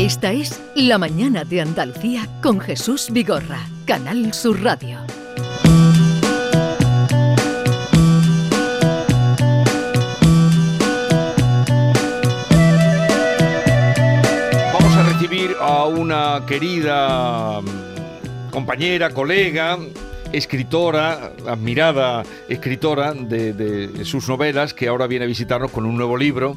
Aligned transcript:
Esta 0.00 0.32
es 0.32 0.58
La 0.74 0.96
Mañana 0.96 1.44
de 1.44 1.60
Andalucía 1.60 2.26
con 2.42 2.58
Jesús 2.58 3.10
Vigorra, 3.12 3.60
Canal 3.84 4.32
Sur 4.32 4.62
Radio. 4.62 4.96
Vamos 14.72 14.96
a 14.96 15.02
recibir 15.12 15.54
a 15.60 15.84
una 15.84 16.46
querida 16.46 17.60
compañera, 18.50 19.10
colega, 19.10 19.78
escritora, 20.32 21.32
admirada 21.46 22.22
escritora 22.48 23.12
de, 23.12 23.52
de 23.52 24.04
sus 24.06 24.26
novelas, 24.30 24.72
que 24.72 24.88
ahora 24.88 25.06
viene 25.06 25.26
a 25.26 25.28
visitarnos 25.28 25.70
con 25.70 25.84
un 25.84 25.98
nuevo 25.98 26.16
libro. 26.16 26.56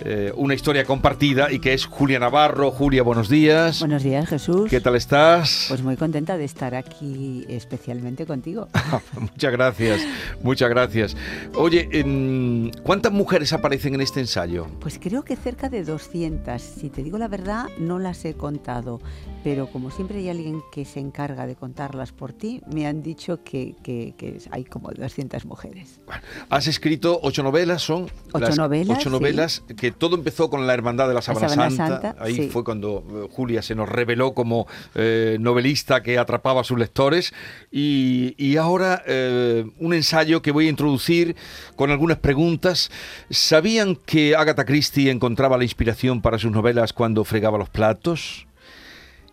Eh, 0.00 0.32
una 0.36 0.54
historia 0.54 0.84
compartida 0.84 1.50
y 1.52 1.58
que 1.58 1.74
es 1.74 1.86
Julia 1.86 2.18
Navarro. 2.18 2.70
Julia, 2.70 3.02
buenos 3.02 3.28
días. 3.28 3.80
Buenos 3.80 4.02
días, 4.02 4.28
Jesús. 4.28 4.68
¿Qué 4.70 4.80
tal 4.80 4.96
estás? 4.96 5.66
Pues 5.68 5.82
muy 5.82 5.96
contenta 5.96 6.36
de 6.36 6.44
estar 6.44 6.74
aquí 6.74 7.44
especialmente 7.48 8.26
contigo. 8.26 8.68
muchas 9.20 9.52
gracias, 9.52 10.00
muchas 10.42 10.68
gracias. 10.70 11.16
Oye, 11.54 11.88
em, 11.92 12.70
¿cuántas 12.82 13.12
mujeres 13.12 13.52
aparecen 13.52 13.94
en 13.94 14.00
este 14.00 14.20
ensayo? 14.20 14.66
Pues 14.80 14.98
creo 15.00 15.22
que 15.24 15.36
cerca 15.36 15.68
de 15.68 15.84
200. 15.84 16.60
Si 16.62 16.90
te 16.90 17.02
digo 17.02 17.18
la 17.18 17.28
verdad, 17.28 17.66
no 17.78 17.98
las 17.98 18.24
he 18.24 18.34
contado, 18.34 19.00
pero 19.44 19.68
como 19.70 19.90
siempre 19.90 20.18
hay 20.18 20.28
alguien 20.28 20.62
que 20.72 20.84
se 20.84 21.00
encarga 21.00 21.46
de 21.46 21.56
contarlas 21.56 22.12
por 22.12 22.32
ti, 22.32 22.60
me 22.72 22.86
han 22.86 23.02
dicho 23.02 23.42
que, 23.42 23.74
que- 23.82 24.14
que 24.16 24.38
hay 24.50 24.64
como 24.64 24.90
200 24.90 25.44
mujeres. 25.44 26.00
Bueno, 26.06 26.22
has 26.50 26.66
escrito 26.66 27.18
ocho 27.22 27.42
novelas, 27.42 27.82
son 27.82 28.06
Ocho 28.32 28.38
las 28.38 28.56
novelas, 28.56 28.98
ocho 28.98 29.08
sí. 29.10 29.12
novelas 29.16 29.62
que 29.88 29.92
todo 29.92 30.16
empezó 30.16 30.50
con 30.50 30.66
la 30.66 30.74
Hermandad 30.74 31.08
de 31.08 31.14
la 31.14 31.22
Sábana, 31.22 31.48
Sábana 31.48 31.70
Santa. 31.70 32.00
Santa, 32.00 32.24
Ahí 32.24 32.34
sí. 32.34 32.48
fue 32.50 32.62
cuando 32.62 33.04
eh, 33.10 33.28
Julia 33.30 33.62
se 33.62 33.74
nos 33.74 33.88
reveló 33.88 34.34
como 34.34 34.66
eh, 34.94 35.38
novelista 35.40 36.02
que 36.02 36.18
atrapaba 36.18 36.60
a 36.60 36.64
sus 36.64 36.78
lectores. 36.78 37.32
Y, 37.70 38.34
y 38.36 38.56
ahora 38.56 39.02
eh, 39.06 39.64
un 39.78 39.94
ensayo 39.94 40.42
que 40.42 40.50
voy 40.50 40.66
a 40.66 40.70
introducir 40.70 41.36
con 41.76 41.90
algunas 41.90 42.18
preguntas. 42.18 42.90
¿Sabían 43.30 43.96
que 43.96 44.36
Agatha 44.36 44.66
Christie 44.66 45.10
encontraba 45.10 45.56
la 45.56 45.64
inspiración 45.64 46.20
para 46.20 46.38
sus 46.38 46.52
novelas 46.52 46.92
cuando 46.92 47.24
fregaba 47.24 47.56
los 47.56 47.70
platos? 47.70 48.47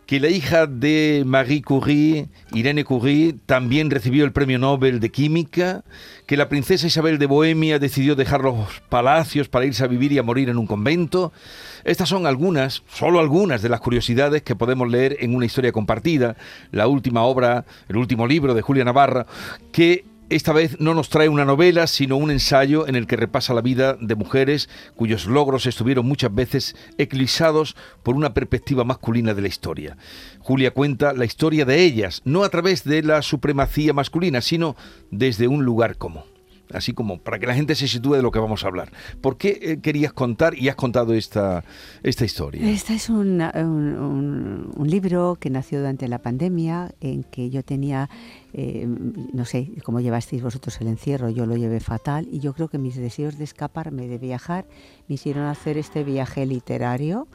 Que 0.05 0.19
la 0.19 0.29
hija 0.29 0.67
de 0.67 1.23
Marie 1.25 1.61
Curie, 1.63 2.29
Irene 2.53 2.83
Curie, 2.83 3.35
también 3.45 3.89
recibió 3.89 4.23
el 4.23 4.31
Premio 4.31 4.59
Nobel 4.59 4.99
de 4.99 5.09
Química, 5.09 5.83
que 6.27 6.37
la 6.37 6.47
princesa 6.47 6.87
Isabel 6.87 7.17
de 7.17 7.25
Bohemia 7.25 7.79
decidió 7.79 8.15
dejar 8.15 8.41
los 8.41 8.81
palacios 8.89 9.49
para 9.49 9.65
irse 9.65 9.83
a 9.83 9.87
vivir 9.87 10.11
y 10.11 10.19
a 10.19 10.23
morir 10.23 10.49
en 10.49 10.57
un 10.57 10.67
convento. 10.67 11.33
Estas 11.83 12.09
son 12.09 12.27
algunas, 12.27 12.83
solo 12.87 13.19
algunas 13.19 13.61
de 13.61 13.69
las 13.69 13.79
curiosidades 13.79 14.43
que 14.43 14.55
podemos 14.55 14.89
leer 14.89 15.17
en 15.21 15.35
una 15.35 15.45
historia 15.45 15.71
compartida, 15.71 16.35
la 16.71 16.87
última 16.87 17.23
obra, 17.23 17.65
el 17.89 17.97
último 17.97 18.27
libro 18.27 18.53
de 18.53 18.61
Julia 18.61 18.85
Navarra, 18.85 19.25
que 19.71 20.05
esta 20.29 20.53
vez 20.53 20.79
no 20.79 20.93
nos 20.95 21.09
trae 21.09 21.29
una 21.29 21.45
novela, 21.45 21.85
sino 21.85 22.17
un 22.17 22.31
ensayo 22.31 22.87
en 22.87 22.95
el 22.95 23.05
que 23.05 23.15
repasa 23.15 23.53
la 23.53 23.61
vida 23.61 23.95
de 23.99 24.15
mujeres 24.15 24.69
cuyos 24.95 25.27
logros 25.27 25.67
estuvieron 25.67 26.07
muchas 26.07 26.33
veces 26.33 26.75
eclipsados 26.97 27.75
por 28.01 28.15
una 28.15 28.33
perspectiva 28.33 28.83
masculina 28.83 29.33
de 29.33 29.41
la 29.43 29.47
historia. 29.47 29.97
Julia 30.39 30.71
cuenta 30.71 31.13
la 31.13 31.25
historia 31.25 31.65
de 31.65 31.83
ellas, 31.83 32.21
no 32.25 32.43
a 32.43 32.49
través 32.49 32.83
de 32.83 33.03
la 33.03 33.21
supremacía 33.21 33.93
masculina, 33.93 34.41
sino 34.41 34.75
desde 35.11 35.47
un 35.47 35.63
lugar 35.63 35.97
común. 35.97 36.34
Así 36.73 36.93
como 36.93 37.19
para 37.19 37.37
que 37.39 37.45
la 37.47 37.53
gente 37.53 37.75
se 37.75 37.87
sitúe 37.87 38.15
de 38.15 38.21
lo 38.21 38.31
que 38.31 38.39
vamos 38.39 38.63
a 38.63 38.67
hablar. 38.67 38.91
¿Por 39.21 39.37
qué 39.37 39.59
eh, 39.61 39.77
querías 39.81 40.13
contar 40.13 40.57
y 40.57 40.69
has 40.69 40.75
contado 40.75 41.13
esta, 41.13 41.63
esta 42.03 42.25
historia? 42.25 42.69
Este 42.69 42.95
es 42.95 43.09
un, 43.09 43.41
un- 43.41 44.71
un- 44.75 44.89
libro 44.89 45.37
que 45.39 45.49
nació 45.49 45.79
durante 45.79 46.07
la 46.07 46.19
pandemia, 46.19 46.93
en 47.01 47.23
que 47.23 47.49
yo 47.49 47.63
tenía, 47.63 48.09
eh, 48.53 48.87
no 48.87 49.45
sé 49.45 49.69
cómo 49.83 49.99
llevasteis 49.99 50.41
vosotros 50.41 50.79
el 50.81 50.87
encierro, 50.87 51.29
yo 51.29 51.45
lo 51.45 51.55
llevé 51.57 51.79
fatal 51.79 52.27
y 52.31 52.39
yo 52.39 52.53
creo 52.53 52.67
que 52.69 52.77
mis 52.77 52.95
deseos 52.95 53.37
de 53.37 53.43
escaparme, 53.43 54.07
de 54.07 54.17
viajar, 54.17 54.65
me 55.07 55.15
hicieron 55.15 55.45
hacer 55.45 55.77
este 55.77 56.03
viaje 56.03 56.45
literario 56.45 57.27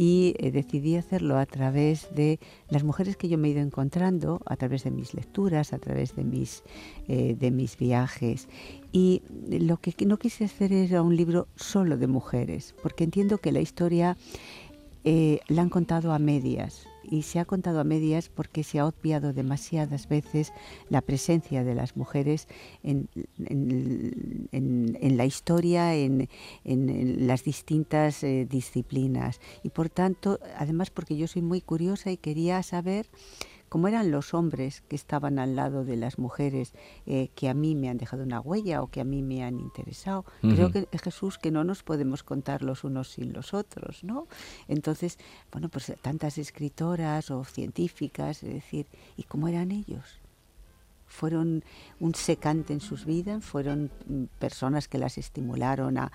y 0.00 0.34
eh, 0.38 0.50
decidí 0.50 0.96
hacerlo 0.96 1.36
a 1.36 1.44
través 1.44 2.08
de 2.14 2.40
las 2.70 2.84
mujeres 2.84 3.18
que 3.18 3.28
yo 3.28 3.36
me 3.36 3.48
he 3.48 3.50
ido 3.50 3.60
encontrando, 3.60 4.40
a 4.46 4.56
través 4.56 4.84
de 4.84 4.90
mis 4.90 5.12
lecturas, 5.12 5.74
a 5.74 5.78
través 5.78 6.16
de 6.16 6.24
mis, 6.24 6.62
eh, 7.06 7.36
de 7.38 7.50
mis 7.50 7.76
viajes. 7.76 8.48
Y 8.92 9.20
lo 9.50 9.76
que 9.76 9.94
no 10.06 10.16
quise 10.16 10.46
hacer 10.46 10.72
era 10.72 11.02
un 11.02 11.16
libro 11.16 11.48
solo 11.54 11.98
de 11.98 12.06
mujeres, 12.06 12.74
porque 12.82 13.04
entiendo 13.04 13.36
que 13.36 13.52
la 13.52 13.60
historia 13.60 14.16
eh, 15.04 15.40
la 15.48 15.60
han 15.60 15.68
contado 15.68 16.14
a 16.14 16.18
medias 16.18 16.86
y 17.02 17.22
se 17.22 17.38
ha 17.38 17.44
contado 17.44 17.80
a 17.80 17.84
medias 17.84 18.28
porque 18.28 18.62
se 18.64 18.78
ha 18.78 18.86
obviado 18.86 19.32
demasiadas 19.32 20.08
veces 20.08 20.52
la 20.88 21.00
presencia 21.00 21.64
de 21.64 21.74
las 21.74 21.96
mujeres 21.96 22.46
en, 22.82 23.08
en- 23.46 25.16
la 25.16 25.24
historia, 25.24 25.94
en 25.94 26.28
las 27.26 27.44
distintas 27.44 28.22
eh, 28.22 28.46
disciplinas. 28.48 29.40
Y 29.62 29.70
por 29.70 29.88
tanto, 29.90 30.38
además 30.56 30.90
porque 30.90 31.16
yo 31.16 31.26
soy 31.26 31.42
muy 31.42 31.60
curiosa 31.60 32.10
y 32.10 32.16
quería 32.16 32.62
saber 32.62 33.06
cómo 33.70 33.88
eran 33.88 34.10
los 34.10 34.34
hombres 34.34 34.82
que 34.82 34.96
estaban 34.96 35.38
al 35.38 35.56
lado 35.56 35.84
de 35.84 35.96
las 35.96 36.18
mujeres 36.18 36.74
eh, 37.06 37.30
que 37.34 37.48
a 37.48 37.54
mí 37.54 37.74
me 37.74 37.88
han 37.88 37.96
dejado 37.96 38.24
una 38.24 38.40
huella 38.40 38.82
o 38.82 38.88
que 38.88 39.00
a 39.00 39.04
mí 39.04 39.22
me 39.22 39.42
han 39.42 39.58
interesado. 39.58 40.26
Creo 40.42 40.70
que 40.70 40.86
Jesús 41.02 41.38
que 41.38 41.50
no 41.50 41.64
nos 41.64 41.82
podemos 41.82 42.22
contar 42.22 42.62
los 42.62 42.84
unos 42.84 43.08
sin 43.12 43.32
los 43.32 43.54
otros, 43.54 44.04
¿no? 44.04 44.26
Entonces, 44.68 45.18
bueno, 45.52 45.68
pues 45.68 45.92
tantas 46.02 46.36
escritoras 46.36 47.30
o 47.30 47.44
científicas, 47.44 48.42
es 48.42 48.52
decir, 48.52 48.86
¿y 49.16 49.22
cómo 49.22 49.48
eran 49.48 49.70
ellos? 49.70 50.19
Fueron 51.10 51.64
un 51.98 52.14
secante 52.14 52.72
en 52.72 52.80
sus 52.80 53.04
vidas, 53.04 53.44
fueron 53.44 53.90
mm, 54.06 54.24
personas 54.38 54.88
que 54.88 54.96
las 54.98 55.18
estimularon 55.18 55.98
a- 55.98 56.10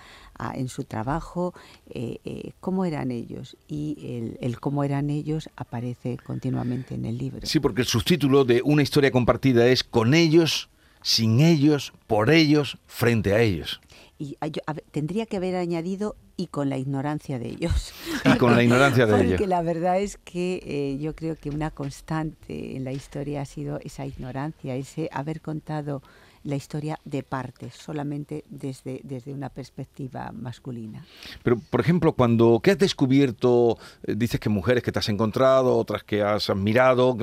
en 0.54 0.68
su 0.68 0.84
trabajo, 0.84 1.54
eh, 1.90 2.18
eh, 2.24 2.52
cómo 2.60 2.84
eran 2.84 3.10
ellos. 3.10 3.56
Y 3.68 4.34
el 4.40 4.58
cómo 4.58 4.82
eran 4.84 5.10
ellos 5.10 5.48
aparece 5.56 6.16
continuamente 6.16 6.94
en 6.94 7.04
el 7.04 7.18
libro. 7.18 7.46
Sí, 7.46 7.60
porque 7.60 7.82
el 7.82 7.86
subtítulo 7.86 8.44
de 8.44 8.62
una 8.64 8.82
historia 8.82 9.10
compartida 9.10 9.66
es 9.68 9.84
con 9.84 10.14
ellos, 10.14 10.68
sin 11.02 11.40
ellos, 11.40 11.92
por 12.06 12.30
ellos, 12.30 12.78
frente 12.86 13.32
a 13.34 13.40
ellos. 13.40 13.80
Y 14.18 14.36
yo- 14.50 14.62
a 14.66 14.74
tendría 14.74 15.26
que 15.26 15.36
haber 15.36 15.56
añadido 15.56 16.16
y 16.38 16.46
con 16.46 16.70
la 16.70 16.78
ignorancia 16.78 17.38
de 17.38 17.48
ellos. 17.48 17.92
Y 18.24 18.38
con 18.38 18.54
la 18.56 18.62
ignorancia 18.62 19.04
de 19.06 19.12
Porque 19.16 19.34
ellos. 19.34 19.46
la 19.48 19.60
verdad 19.62 20.00
es 20.00 20.16
que 20.24 20.62
eh, 20.64 20.98
yo 20.98 21.14
creo 21.14 21.36
que 21.36 21.50
una 21.50 21.70
constante 21.70 22.76
en 22.76 22.84
la 22.84 22.92
historia 22.92 23.42
ha 23.42 23.44
sido 23.44 23.78
esa 23.84 24.06
ignorancia, 24.06 24.74
ese 24.74 25.08
haber 25.12 25.40
contado 25.42 26.02
la 26.44 26.54
historia 26.56 26.98
de 27.04 27.22
partes, 27.24 27.74
solamente 27.74 28.44
desde, 28.48 29.00
desde 29.02 29.32
una 29.34 29.48
perspectiva 29.48 30.30
masculina. 30.32 31.04
Pero, 31.42 31.58
por 31.58 31.80
ejemplo, 31.80 32.12
cuando 32.12 32.60
¿qué 32.62 32.70
has 32.70 32.78
descubierto? 32.78 33.76
Eh, 34.04 34.14
dices 34.16 34.38
que 34.40 34.48
mujeres 34.48 34.82
que 34.84 34.92
te 34.92 34.98
has 35.00 35.08
encontrado, 35.08 35.76
otras 35.76 36.04
que 36.04 36.22
has 36.22 36.48
admirado. 36.48 37.16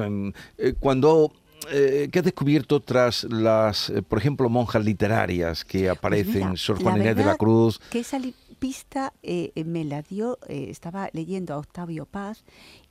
eh, 0.57 0.73
cuando 0.79 1.31
eh, 1.71 2.09
¿Qué 2.11 2.19
has 2.19 2.25
descubierto 2.25 2.79
tras 2.79 3.23
las, 3.25 3.89
eh, 3.89 4.01
por 4.01 4.19
ejemplo, 4.19 4.49
monjas 4.49 4.83
literarias 4.83 5.63
que 5.63 5.79
Pues 5.85 5.97
aparecen, 5.97 6.49
mira, 6.49 6.57
Sor 6.57 6.81
Juana 6.81 6.99
Inés 6.99 7.15
de 7.15 7.25
la 7.25 7.35
Cruz? 7.35 7.79
Que 7.89 7.99
esa 7.99 8.19
pista 8.59 9.11
eh, 9.23 9.51
eh, 9.55 9.63
me 9.65 9.83
la 9.83 10.01
dio, 10.01 10.39
eh, 10.47 10.67
estaba 10.69 11.09
leyendo 11.11 11.53
a 11.53 11.57
Octavio 11.57 12.05
Paz 12.05 12.45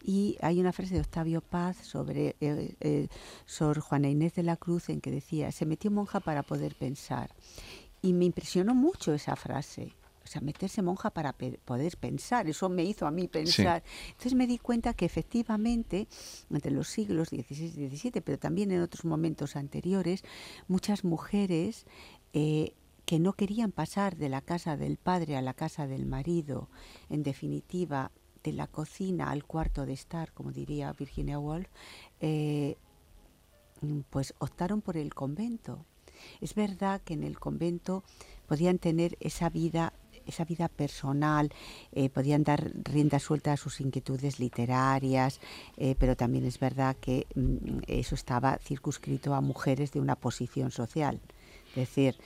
y 0.04 0.36
hay 0.42 0.60
una 0.60 0.72
frase 0.72 0.94
de 0.94 1.00
Octavio 1.00 1.40
Paz 1.40 1.78
sobre 1.78 2.36
eh, 2.40 2.74
eh, 2.80 3.08
Sor 3.46 3.80
Juana 3.80 4.10
Inés 4.10 4.34
de 4.34 4.42
la 4.42 4.56
Cruz 4.56 4.90
en 4.90 5.00
que 5.00 5.10
decía, 5.10 5.50
se 5.50 5.64
metió 5.64 5.90
monja 5.90 6.20
para 6.20 6.42
poder 6.42 6.74
pensar. 6.74 7.30
Y 8.02 8.12
me 8.12 8.26
impresionó 8.26 8.74
mucho 8.74 9.14
esa 9.14 9.34
frase. 9.34 9.94
O 10.24 10.26
sea, 10.28 10.40
meterse 10.40 10.82
monja 10.82 11.10
para 11.10 11.32
pe- 11.32 11.58
poder 11.64 11.96
pensar, 11.96 12.48
eso 12.48 12.68
me 12.68 12.84
hizo 12.84 13.06
a 13.06 13.10
mí 13.10 13.28
pensar. 13.28 13.82
Entonces 14.08 14.34
me 14.34 14.46
di 14.46 14.58
cuenta 14.58 14.94
que 14.94 15.04
efectivamente, 15.04 16.06
entre 16.50 16.70
los 16.70 16.88
siglos 16.88 17.28
XVI 17.28 17.72
y 17.76 17.88
XVII, 17.96 18.20
pero 18.22 18.38
también 18.38 18.70
en 18.72 18.82
otros 18.82 19.04
momentos 19.04 19.56
anteriores, 19.56 20.24
muchas 20.68 21.04
mujeres 21.04 21.86
eh, 22.32 22.74
que 23.04 23.18
no 23.18 23.32
querían 23.32 23.72
pasar 23.72 24.16
de 24.16 24.28
la 24.28 24.40
casa 24.42 24.76
del 24.76 24.96
padre 24.96 25.36
a 25.36 25.42
la 25.42 25.54
casa 25.54 25.86
del 25.86 26.06
marido, 26.06 26.68
en 27.10 27.22
definitiva, 27.22 28.10
de 28.44 28.52
la 28.52 28.66
cocina 28.68 29.30
al 29.30 29.44
cuarto 29.44 29.86
de 29.86 29.92
estar, 29.92 30.32
como 30.32 30.50
diría 30.52 30.92
Virginia 30.92 31.38
Woolf, 31.38 31.68
eh, 32.20 32.76
pues 34.10 34.34
optaron 34.38 34.80
por 34.80 34.96
el 34.96 35.14
convento. 35.14 35.84
Es 36.40 36.54
verdad 36.54 37.00
que 37.02 37.14
en 37.14 37.24
el 37.24 37.38
convento 37.38 38.04
podían 38.46 38.78
tener 38.78 39.16
esa 39.20 39.48
vida 39.50 39.92
esa 40.26 40.44
vida 40.44 40.68
personal, 40.68 41.52
eh, 41.92 42.08
podían 42.08 42.44
dar 42.44 42.70
rienda 42.84 43.18
suelta 43.18 43.52
a 43.52 43.56
sus 43.56 43.80
inquietudes 43.80 44.38
literarias, 44.40 45.40
eh, 45.76 45.94
pero 45.98 46.16
también 46.16 46.44
es 46.44 46.58
verdad 46.58 46.96
que 47.00 47.26
mm, 47.34 47.80
eso 47.86 48.14
estaba 48.14 48.58
circunscrito 48.58 49.34
a 49.34 49.40
mujeres 49.40 49.92
de 49.92 50.00
una 50.00 50.16
posición 50.16 50.70
social. 50.70 51.20
Es 51.70 51.76
decir, 51.76 52.16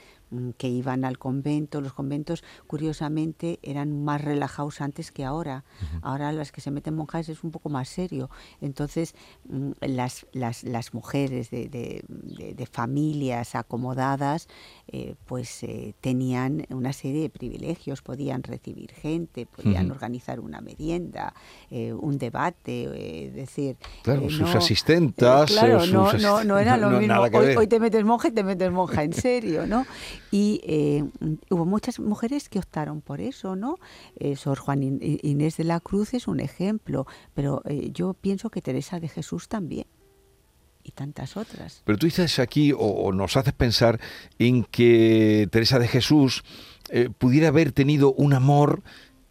que 0.57 0.67
iban 0.67 1.05
al 1.05 1.17
convento. 1.17 1.81
Los 1.81 1.93
conventos, 1.93 2.43
curiosamente, 2.67 3.59
eran 3.61 4.03
más 4.03 4.21
relajados 4.21 4.81
antes 4.81 5.11
que 5.11 5.23
ahora. 5.23 5.63
Ahora 6.01 6.31
las 6.31 6.51
que 6.51 6.61
se 6.61 6.71
meten 6.71 6.95
monjas 6.95 7.29
es 7.29 7.43
un 7.43 7.51
poco 7.51 7.69
más 7.69 7.89
serio. 7.89 8.29
Entonces, 8.61 9.15
mm, 9.47 9.71
las, 9.81 10.25
las, 10.33 10.63
las 10.63 10.93
mujeres 10.93 11.49
de, 11.49 11.69
de, 11.69 12.03
de, 12.55 12.65
familias 12.65 13.55
acomodadas, 13.55 14.47
eh, 14.87 15.15
pues 15.25 15.63
eh, 15.63 15.93
tenían 16.01 16.65
una 16.69 16.93
serie 16.93 17.21
de 17.21 17.29
privilegios. 17.29 18.01
Podían 18.01 18.43
recibir 18.43 18.91
gente, 18.91 19.45
podían 19.45 19.91
organizar 19.91 20.39
una 20.39 20.61
merienda, 20.61 21.33
eh, 21.69 21.93
un 21.93 22.17
debate, 22.17 23.31
decir... 23.33 23.77
Claro, 24.03 24.29
sus 24.29 24.53
asistentas... 24.55 25.51
claro, 25.51 25.85
no, 25.85 26.13
no, 26.13 26.43
no, 26.43 26.57
era 26.57 26.77
lo 26.77 26.89
mismo. 26.89 27.21
Hoy, 27.21 27.55
hoy, 27.55 27.67
te 27.67 27.79
metes 27.79 28.03
monja 28.03 28.27
y 28.27 28.31
te 28.31 28.43
metes 28.43 28.71
monja, 28.71 29.03
en 29.03 29.13
serio, 29.13 29.65
¿no? 29.65 29.85
Y 30.31 31.03
hubo 31.49 31.65
muchas 31.65 31.99
mujeres 31.99 32.49
que 32.49 32.59
optaron 32.59 33.01
por 33.01 33.21
eso, 33.21 33.55
¿no? 33.55 33.77
Sor 34.35 34.59
Juan 34.59 34.83
Inés 34.83 35.57
de 35.57 35.63
la 35.63 35.79
Cruz 35.79 36.13
es 36.13 36.27
un 36.27 36.39
ejemplo, 36.39 37.07
pero 37.33 37.63
yo 37.93 38.13
pienso 38.13 38.49
que 38.49 38.61
Teresa 38.61 38.99
de 38.99 39.07
Jesús 39.07 39.47
también 39.47 39.87
y 40.87 40.91
tantas 40.91 41.37
otras. 41.37 41.81
Pero 41.85 41.97
tú 41.97 42.05
dices 42.05 42.39
aquí, 42.39 42.73
o, 42.75 43.11
nos 43.11 43.35
haces 43.37 43.53
pensar 43.53 43.99
en 44.39 44.63
que 44.63 45.47
Teresa 45.51 45.79
de 45.79 45.87
Jesús 45.87 46.43
eh, 46.89 47.09
pudiera 47.15 47.49
haber 47.49 47.73
tenido 47.73 48.13
un 48.13 48.33
amor 48.33 48.81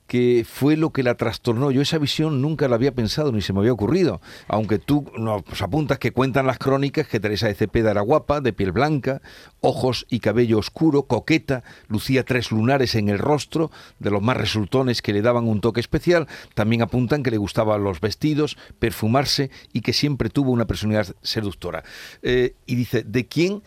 que 0.06 0.46
fue 0.48 0.76
lo 0.76 0.90
que 0.90 1.02
la 1.02 1.16
trastornó. 1.16 1.70
Yo 1.70 1.82
esa 1.82 1.98
visión 1.98 2.40
nunca 2.40 2.68
la 2.68 2.76
había 2.76 2.92
pensado 2.92 3.32
ni 3.32 3.40
se 3.40 3.52
me 3.52 3.60
había 3.60 3.72
ocurrido. 3.72 4.20
Aunque 4.48 4.78
tú 4.78 5.10
nos 5.18 5.42
apuntas 5.62 5.98
que 5.98 6.12
cuentan 6.12 6.46
las 6.46 6.58
crónicas 6.58 7.08
que 7.08 7.20
Teresa 7.20 7.48
de 7.48 7.54
Cepeda 7.54 7.90
era 7.90 8.00
guapa, 8.00 8.40
de 8.40 8.52
piel 8.52 8.72
blanca, 8.72 9.20
ojos 9.60 10.06
y 10.08 10.20
cabello 10.20 10.58
oscuro, 10.58 11.04
coqueta, 11.04 11.64
lucía 11.88 12.24
tres 12.24 12.50
lunares 12.50 12.94
en 12.94 13.08
el 13.08 13.18
rostro, 13.18 13.70
de 13.98 14.10
los 14.10 14.22
más 14.22 14.36
resultones 14.36 15.02
que 15.02 15.12
le 15.12 15.22
daban 15.22 15.48
un 15.48 15.60
toque 15.60 15.80
especial. 15.80 16.28
También 16.54 16.82
apuntan 16.82 17.22
que 17.22 17.30
le 17.30 17.38
gustaban 17.38 17.82
los 17.82 18.00
vestidos, 18.00 18.56
perfumarse 18.78 19.50
y 19.72 19.80
que 19.80 19.92
siempre 19.92 20.30
tuvo 20.30 20.52
una 20.52 20.66
personalidad 20.66 21.14
seductora. 21.22 21.82
Eh, 22.22 22.54
y 22.66 22.76
dice, 22.76 23.02
¿de 23.02 23.26
quién? 23.26 23.62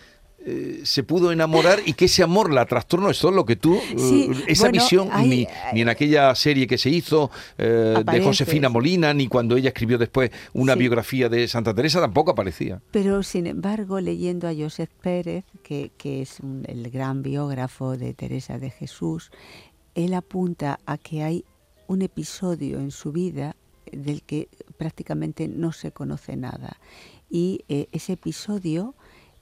Eh, 0.46 0.82
se 0.84 1.04
pudo 1.04 1.34
enamorar 1.34 1.82
y 1.86 1.94
que 1.94 2.06
ese 2.06 2.24
amor 2.24 2.54
la 2.54 2.66
trastornó. 2.66 3.10
Esto 3.10 3.30
es 3.30 3.36
lo 3.36 3.46
que 3.46 3.58
tú, 3.58 3.76
eh, 3.76 4.32
esa 4.48 4.70
visión, 4.70 5.10
ni, 5.26 5.46
en 5.74 5.90
aquella 5.90 6.34
serie 6.34 6.66
que 6.66 6.78
se 6.78 6.90
hizo 6.90 7.30
eh, 7.58 8.02
de 8.10 8.22
Josefina 8.22 8.70
Molina, 8.70 9.14
ni 9.14 9.28
cuando 9.28 9.58
ella 9.58 9.70
escribió 9.70 9.98
después 9.98 10.32
una 10.54 10.76
biografía 10.76 11.28
de 11.28 11.48
Santa 11.50 11.74
Teresa, 11.74 12.00
tampoco 12.00 12.32
aparecía. 12.32 12.82
Pero 12.92 13.22
sin 13.22 13.48
embargo, 13.48 14.00
leyendo 14.00 14.48
a 14.48 14.54
Joseph 14.56 14.90
Pérez, 15.02 15.44
que, 15.62 15.92
es 16.02 16.38
el 16.68 16.90
gran 16.90 17.22
biógrafo 17.22 17.98
de 17.98 18.14
Teresa 18.14 18.58
de 18.58 18.70
Jesús, 18.70 19.32
él 19.94 20.14
apunta 20.14 20.80
a 20.86 20.98
que 20.98 21.24
hay 21.24 21.44
un 21.88 22.02
episodio 22.02 22.80
en 22.80 22.92
su 22.92 23.12
vida 23.12 23.58
del 23.92 24.24
que 24.24 24.48
prácticamente 24.78 25.50
no 25.50 25.74
se 25.74 25.92
conoce 25.92 26.38
nada. 26.38 26.78
Y 27.30 27.66
ese 27.68 28.14
episodio 28.14 28.96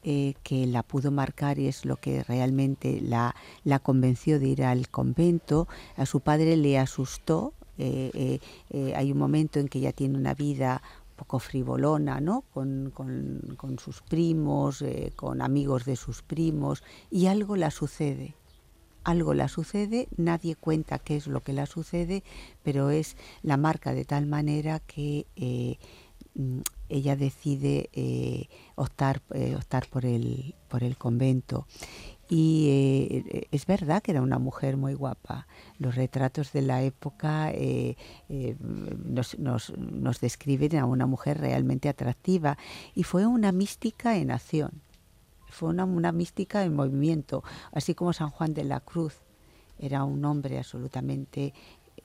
eh, 0.03 0.35
que 0.43 0.67
la 0.67 0.83
pudo 0.83 1.11
marcar 1.11 1.59
y 1.59 1.67
es 1.67 1.83
lo 1.83 1.97
que 1.97 2.23
realmente 2.23 3.01
la, 3.01 3.35
la 3.63 3.79
convenció 3.79 4.39
de 4.39 4.47
ir 4.47 4.63
al 4.63 4.89
convento. 4.89 5.67
A 5.95 6.05
su 6.05 6.21
padre 6.21 6.55
le 6.55 6.77
asustó. 6.77 7.53
Eh, 7.77 8.39
eh, 8.69 8.93
hay 8.95 9.11
un 9.11 9.17
momento 9.17 9.59
en 9.59 9.67
que 9.67 9.79
ella 9.79 9.91
tiene 9.91 10.17
una 10.17 10.33
vida 10.33 10.81
poco 11.15 11.39
frivolona, 11.39 12.21
¿no? 12.21 12.43
Con, 12.53 12.91
con, 12.93 13.79
sus 13.79 14.01
primos, 14.01 14.83
con 15.15 15.41
amigos 15.41 15.83
de 15.85 15.95
sus 15.95 16.21
primos, 16.21 16.83
y 17.09 17.25
algo 17.25 17.55
la 17.55 17.71
sucede. 17.71 18.35
Algo 19.03 19.33
la 19.33 19.47
sucede, 19.47 20.07
nadie 20.15 20.55
cuenta 20.55 20.99
qué 20.99 21.15
es 21.15 21.27
lo 21.27 21.41
que 21.41 21.53
la 21.53 21.65
sucede, 21.65 22.23
pero 22.61 22.91
es 22.91 23.17
la 23.41 23.57
marca 23.57 23.93
de 23.93 24.05
tal 24.05 24.27
manera 24.27 24.79
que 24.79 25.25
mm, 26.35 26.59
ella 26.89 27.15
decide 27.15 27.89
eh, 27.93 28.47
optar, 28.75 29.21
eh, 29.33 29.55
optar 29.55 29.87
por, 29.87 30.05
el, 30.05 30.55
por 30.67 30.83
el 30.83 30.97
convento. 30.97 31.67
Y 32.29 32.67
eh, 32.69 33.47
es 33.51 33.65
verdad 33.65 34.01
que 34.01 34.11
era 34.11 34.21
una 34.21 34.39
mujer 34.39 34.75
muy 34.75 34.93
guapa. 34.93 35.47
Los 35.79 35.95
retratos 35.95 36.51
de 36.51 36.61
la 36.61 36.81
época 36.81 37.53
nos, 39.05 39.37
nos, 39.39 40.19
describen 40.19 40.77
a 40.77 40.85
una 40.85 41.05
mujer 41.05 41.39
realmente 41.39 41.87
atractiva 41.87 42.57
y 42.93 43.03
fue 43.03 43.25
una 43.25 43.51
mística 43.53 44.17
en 44.17 44.31
acción, 44.31 44.81
fue 45.49 45.69
una, 45.69 45.85
una 45.85 46.11
mística 46.11 46.63
en 46.63 46.75
movimiento, 46.75 47.43
así 47.71 47.95
como 47.95 48.11
San 48.11 48.29
Juan 48.29 48.53
de 48.53 48.65
la 48.65 48.81
Cruz 48.81 49.21
era 49.79 50.03
un 50.03 50.23
hombre 50.25 50.57
absolutamente 50.57 51.53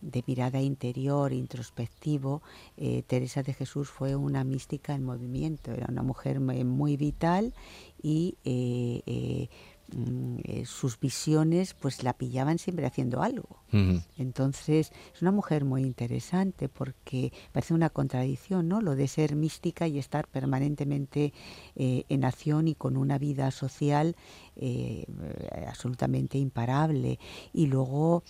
de 0.03 0.25
mirada 0.27 0.61
interior, 0.61 1.33
introspectivo, 1.33 2.43
eh, 2.77 3.03
Teresa 3.07 3.43
de 3.43 3.55
Jesús 3.55 3.89
fue 3.89 4.17
una 4.17 4.45
mística 4.45 4.95
en 4.95 5.05
movimiento, 5.05 5.71
era 5.71 5.87
una 5.89 6.03
mujer 6.03 6.41
muy, 6.41 6.97
vital 6.97 7.55
y 8.03 8.37
eh, 8.45 9.03
eh, 9.07 9.49
mm, 9.95 10.65
sus 10.65 10.99
visiones 10.99 11.75
pues 11.75 12.03
la 12.03 12.13
pillaban 12.15 12.59
siempre 12.59 12.85
haciendo 12.85 13.23
algo. 13.23 13.63
Entonces 14.19 14.93
es 15.15 15.23
una 15.23 15.31
mujer 15.33 15.65
muy 15.65 15.83
interesante 15.83 16.69
porque 16.69 17.33
parece 17.53 17.73
una 17.73 17.89
contradicción, 17.89 18.69
¿no? 18.69 18.83
Lo 18.83 18.97
de 18.97 19.09
ser 19.09 19.35
mística 19.35 19.89
y 19.89 19.99
estar 19.99 20.29
permanentemente 20.29 21.33
en 21.75 22.25
acción 22.27 22.69
y 22.69 22.75
con 22.75 22.99
una 22.99 23.17
vida 23.17 23.51
social 23.51 24.15
absolutamente 25.67 26.37
imparable. 26.37 27.19
Y 27.55 27.65
luego 27.65 28.25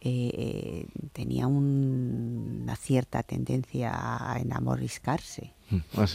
eh, 0.00 0.86
tenía 1.12 1.46
una 1.46 2.76
cierta 2.76 3.22
tendencia 3.22 3.92
a 3.94 4.38
enamoriscarse. 4.38 5.55
¿Ah, 5.96 6.06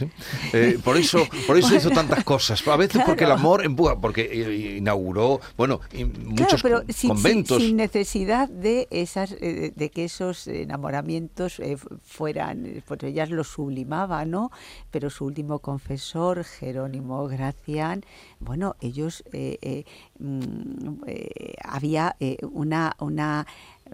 eh, 0.54 0.78
por 0.82 0.96
eso, 0.96 1.18
por 1.46 1.58
eso 1.58 1.74
hizo 1.74 1.90
tantas 1.90 2.24
cosas. 2.24 2.66
A 2.66 2.76
veces 2.76 3.02
porque 3.04 3.24
el 3.24 3.32
amor 3.32 3.64
empuja, 3.64 4.00
porque 4.00 4.22
eh, 4.32 4.76
inauguró, 4.78 5.40
bueno, 5.58 5.80
muchos 6.24 6.62
conventos. 7.06 7.62
Sin, 7.62 7.76
necesidad 7.76 8.48
de 8.48 8.88
esas, 8.90 9.30
de 9.38 9.90
que 9.92 10.04
esos 10.04 10.46
enamoramientos 10.46 11.60
fueran, 12.02 12.82
pues 12.86 13.02
ellas 13.02 13.28
lo 13.30 13.44
sublimaba, 13.44 14.24
¿no? 14.24 14.50
Pero 14.90 15.10
su 15.10 15.26
último 15.26 15.58
confesor, 15.58 16.44
Jerónimo 16.44 17.26
Gracián, 17.28 18.04
bueno, 18.40 18.76
ellos 18.80 19.22
mm, 20.18 21.02
había 21.64 22.16
una, 22.42 22.96
una 22.98 23.46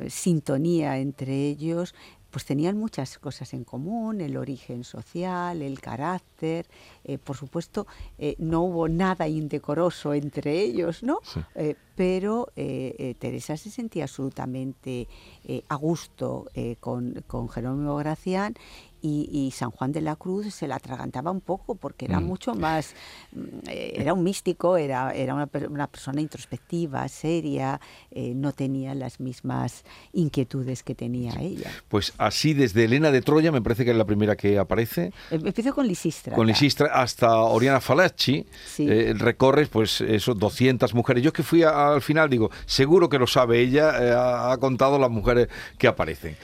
sintonía 0.09 0.99
entre 0.99 1.49
ellos, 1.49 1.95
pues 2.31 2.45
tenían 2.45 2.77
muchas 2.77 3.19
cosas 3.19 3.55
en 3.55 3.65
común, 3.65 4.21
el 4.21 4.37
origen 4.37 4.85
social, 4.85 5.63
el 5.63 5.81
carácter, 5.81 6.67
eh, 7.05 7.19
por 7.19 7.37
supuesto 7.37 7.87
eh, 8.19 8.35
no 8.39 8.63
hubo 8.63 8.89
nada 8.89 9.29
indecoroso 9.29 10.13
entre 10.13 10.61
ellos, 10.61 11.03
¿no? 11.03 11.21
Eh, 11.55 11.75
pero 11.97 12.53
Teresa 12.55 13.57
se 13.57 13.71
sentía 13.71 14.05
absolutamente 14.05 15.09
a 15.67 15.75
gusto 15.75 16.47
con, 16.79 17.25
con 17.27 17.49
Jerónimo 17.49 17.97
Gracián 17.97 18.55
y, 19.03 19.51
San 19.55 19.71
Juan 19.71 19.93
de 19.93 20.01
la 20.01 20.17
Cruz 20.17 20.55
se 20.55 20.69
la 20.69 20.77
atragantaba 20.77 21.31
un 21.31 21.41
poco 21.41 21.75
porque 21.75 22.05
era 22.05 22.21
mm. 22.21 22.25
mucho 22.25 22.55
más, 22.55 22.95
mm, 23.33 23.69
eh, 23.69 23.93
era 23.97 24.13
un 24.15 24.23
místico, 24.23 24.77
era, 24.77 25.13
era 25.13 25.35
una, 25.35 25.49
una 25.69 25.87
persona 25.87 26.21
introspectiva, 26.21 27.07
seria, 27.09 27.81
eh, 28.11 28.33
no 28.35 28.53
tenía 28.53 28.95
las 28.95 29.21
mismas 29.21 29.85
inquietudes 30.13 30.83
que 30.83 30.95
tenía 30.95 31.35
ella. 31.41 31.71
Pues 31.89 32.13
así 32.19 32.55
desde 32.55 32.85
Elena 32.85 33.11
de 33.11 33.23
Troya, 33.23 33.53
me 33.53 33.63
parece 33.63 33.85
que 33.85 33.93
es 33.93 33.97
la 33.97 34.05
primera 34.05 34.37
que 34.37 34.59
aparece. 34.59 35.13
Em, 35.31 35.47
empiezo 35.47 35.75
con 35.75 35.87
Lisistra. 35.87 36.35
Con 36.35 36.47
Lisistra 36.47 36.89
hasta 36.89 37.37
Oriana 37.37 37.81
Falacci, 37.81 38.47
eh, 38.79 39.15
recorres 39.17 39.69
pues 39.69 40.01
esos 40.01 40.39
200 40.39 40.95
mujeres. 40.95 41.23
Yo 41.23 41.33
que 41.33 41.43
fui 41.43 41.63
al 41.63 42.03
final 42.03 42.29
digo, 42.29 42.51
seguro 42.67 43.09
que 43.09 43.19
lo 43.19 43.27
sabe 43.27 43.61
ella, 43.61 44.53
ha 44.53 44.57
contado 44.59 44.99
las 44.99 45.11
mujeres 45.11 45.49
que 45.79 45.87
aparecen. 45.87 46.37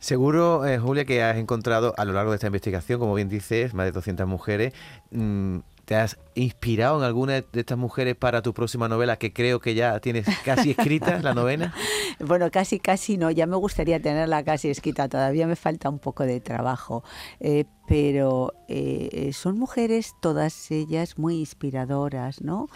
Seguro, 0.00 0.66
eh, 0.66 0.78
Julia, 0.78 1.04
que 1.04 1.22
has 1.22 1.36
encontrado 1.36 1.92
a 1.98 2.06
lo 2.06 2.14
largo 2.14 2.30
de 2.30 2.36
esta 2.36 2.46
investigación, 2.46 2.98
como 2.98 3.12
bien 3.12 3.28
dices, 3.28 3.74
más 3.74 3.84
de 3.84 3.92
200 3.92 4.26
mujeres. 4.26 4.72
Mm, 5.10 5.58
¿Te 5.84 5.94
has 5.96 6.18
inspirado 6.34 6.98
en 6.98 7.04
alguna 7.04 7.34
de 7.34 7.46
estas 7.52 7.76
mujeres 7.76 8.16
para 8.16 8.40
tu 8.40 8.54
próxima 8.54 8.88
novela, 8.88 9.16
que 9.16 9.32
creo 9.34 9.60
que 9.60 9.74
ya 9.74 10.00
tienes 10.00 10.26
casi 10.44 10.70
escrita, 10.70 11.20
la 11.20 11.34
novena? 11.34 11.74
Bueno, 12.22 12.50
casi, 12.50 12.80
casi 12.80 13.16
no. 13.16 13.30
Ya 13.30 13.46
me 13.46 13.56
gustaría 13.56 13.98
tenerla 13.98 14.44
casi 14.44 14.68
escrita. 14.68 15.08
Todavía 15.08 15.46
me 15.46 15.56
falta 15.56 15.88
un 15.88 15.98
poco 15.98 16.24
de 16.24 16.38
trabajo. 16.38 17.02
Eh, 17.40 17.64
pero 17.88 18.52
eh, 18.68 19.30
son 19.32 19.58
mujeres, 19.58 20.12
todas 20.20 20.70
ellas, 20.70 21.18
muy 21.18 21.38
inspiradoras, 21.38 22.42
¿no? 22.42 22.68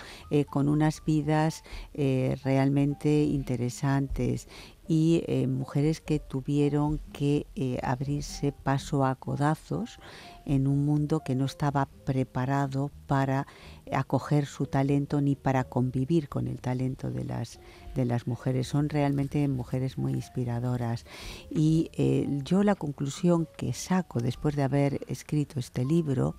con 0.48 0.68
unas 0.68 1.04
vidas 1.04 1.62
realmente 2.42 3.22
interesantes 3.22 4.48
y 4.86 5.22
eh, 5.26 5.46
mujeres 5.46 6.00
que 6.00 6.18
tuvieron 6.18 6.98
que 7.12 7.46
eh, 7.54 7.78
abrirse 7.82 8.52
paso 8.52 9.04
a 9.04 9.14
codazos 9.14 9.98
en 10.44 10.66
un 10.66 10.84
mundo 10.84 11.22
que 11.24 11.34
no 11.34 11.46
estaba 11.46 11.86
preparado 11.86 12.90
para 13.06 13.46
acoger 13.92 14.46
su 14.46 14.66
talento 14.66 15.20
ni 15.20 15.36
para 15.36 15.64
convivir 15.64 16.28
con 16.28 16.48
el 16.48 16.60
talento 16.60 17.10
de 17.10 17.24
las, 17.24 17.60
de 17.94 18.04
las 18.04 18.26
mujeres. 18.26 18.68
Son 18.68 18.88
realmente 18.88 19.46
mujeres 19.48 19.96
muy 19.96 20.12
inspiradoras. 20.12 21.06
Y 21.50 21.90
eh, 21.94 22.26
yo 22.44 22.62
la 22.62 22.74
conclusión 22.74 23.48
que 23.56 23.72
saco 23.72 24.20
después 24.20 24.54
de 24.54 24.64
haber 24.64 25.00
escrito 25.08 25.60
este 25.60 25.84
libro 25.84 26.34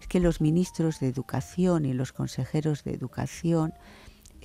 es 0.00 0.06
que 0.06 0.20
los 0.20 0.40
ministros 0.40 1.00
de 1.00 1.08
educación 1.08 1.86
y 1.86 1.94
los 1.94 2.12
consejeros 2.12 2.84
de 2.84 2.92
educación 2.92 3.72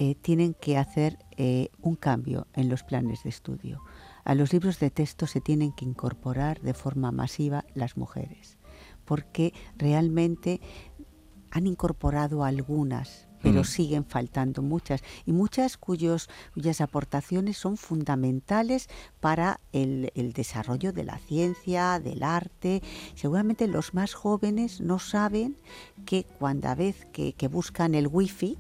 eh, 0.04 0.16
tienen 0.16 0.56
que 0.56 0.80
hacer 0.80 1.20
eh, 1.38 1.70
un 1.80 1.96
cambio 1.96 2.48
en 2.56 2.70
los 2.70 2.82
planes 2.82 3.22
de 3.22 3.30
estudio. 3.30 3.84
A 4.24 4.34
los 4.34 4.52
libros 4.52 4.80
de 4.80 4.90
texto 4.90 5.28
se 5.28 5.42
tienen 5.42 5.74
que 5.74 5.86
incorporar 5.86 6.60
de 6.62 6.74
forma 6.74 7.12
masiva 7.12 7.66
las 7.76 7.98
mujeres, 7.98 8.58
porque 9.06 9.54
realmente 9.78 10.60
han 11.52 11.68
incorporado 11.68 12.44
algunas, 12.44 13.28
pero 13.44 13.62
mm. 13.62 13.66
siguen 13.66 14.04
faltando 14.04 14.64
muchas, 14.64 15.04
y 15.28 15.34
muchas 15.34 15.78
cuyos, 15.78 16.30
cuyas 16.56 16.82
aportaciones 16.82 17.60
son 17.60 17.78
fundamentales 17.78 18.90
para 19.20 19.60
el, 19.72 20.10
desarrollo 20.34 20.94
de 20.94 21.04
la 21.04 21.20
ciencia, 21.20 22.00
del 22.00 22.24
arte. 22.24 22.82
Seguramente 23.14 23.68
los 23.68 23.94
más 23.94 24.16
jóvenes 24.16 24.82
no 24.82 24.98
saben 24.98 25.58
que 26.08 26.24
cuando 26.24 26.76
vez 26.76 27.06
que, 27.14 27.34
que 27.34 27.48
buscan 27.48 27.94
el 27.94 28.08
wifi, 28.08 28.58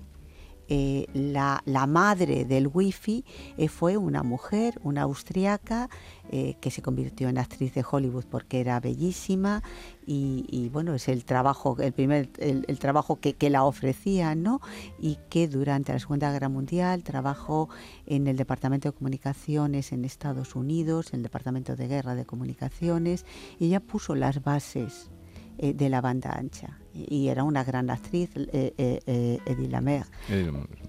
eh, 0.74 1.06
la, 1.14 1.86
madre 1.86 2.46
del 2.46 2.66
wifi 2.66 3.26
eh, 3.58 3.68
fue 3.68 3.98
una 3.98 4.24
mujer, 4.24 4.80
una 4.84 5.02
austriaca, 5.02 5.90
eh, 6.32 6.56
que 6.62 6.72
se 6.72 6.82
convirtió 6.82 7.28
en 7.28 7.38
actriz 7.38 7.74
de 7.74 7.84
Hollywood 7.84 8.24
porque 8.32 8.62
era 8.62 8.80
bellísima 8.80 9.64
y, 10.06 10.70
bueno, 10.72 10.94
es 10.94 11.10
el 11.10 11.26
trabajo, 11.26 11.76
el 11.80 11.92
primer, 11.92 12.30
el, 12.38 12.80
trabajo 12.80 13.20
que, 13.20 13.34
que, 13.34 13.50
la 13.50 13.66
ofrecía, 13.66 14.34
¿no? 14.34 14.62
Y 14.98 15.18
que 15.30 15.50
durante 15.50 15.92
la 15.92 16.00
Segunda 16.00 16.32
Guerra 16.32 16.48
Mundial 16.48 17.04
trabajó 17.04 17.68
en 18.06 18.28
el 18.28 18.38
Departamento 18.38 18.90
de 18.90 18.98
Comunicaciones 18.98 19.92
en 19.92 20.06
Estados 20.06 20.56
Unidos, 20.56 21.10
en 21.12 21.18
el 21.18 21.24
Departamento 21.24 21.76
de 21.76 21.88
Guerra 21.90 22.16
de 22.16 22.26
Comunicaciones, 22.26 23.26
y 23.60 23.66
ella 23.66 23.82
puso 23.82 24.16
las 24.16 24.42
bases 24.42 25.10
de 25.58 25.90
la 25.90 26.00
banda 26.00 26.32
ancha 26.32 26.81
y 26.94 27.30
era 27.30 27.44
una 27.44 27.64
gran 27.64 27.90
actriz, 27.90 28.30
eh, 28.36 28.74
eh, 28.78 29.00
eh 29.06 29.40
Edith 29.46 29.72
Lamer. 29.72 30.06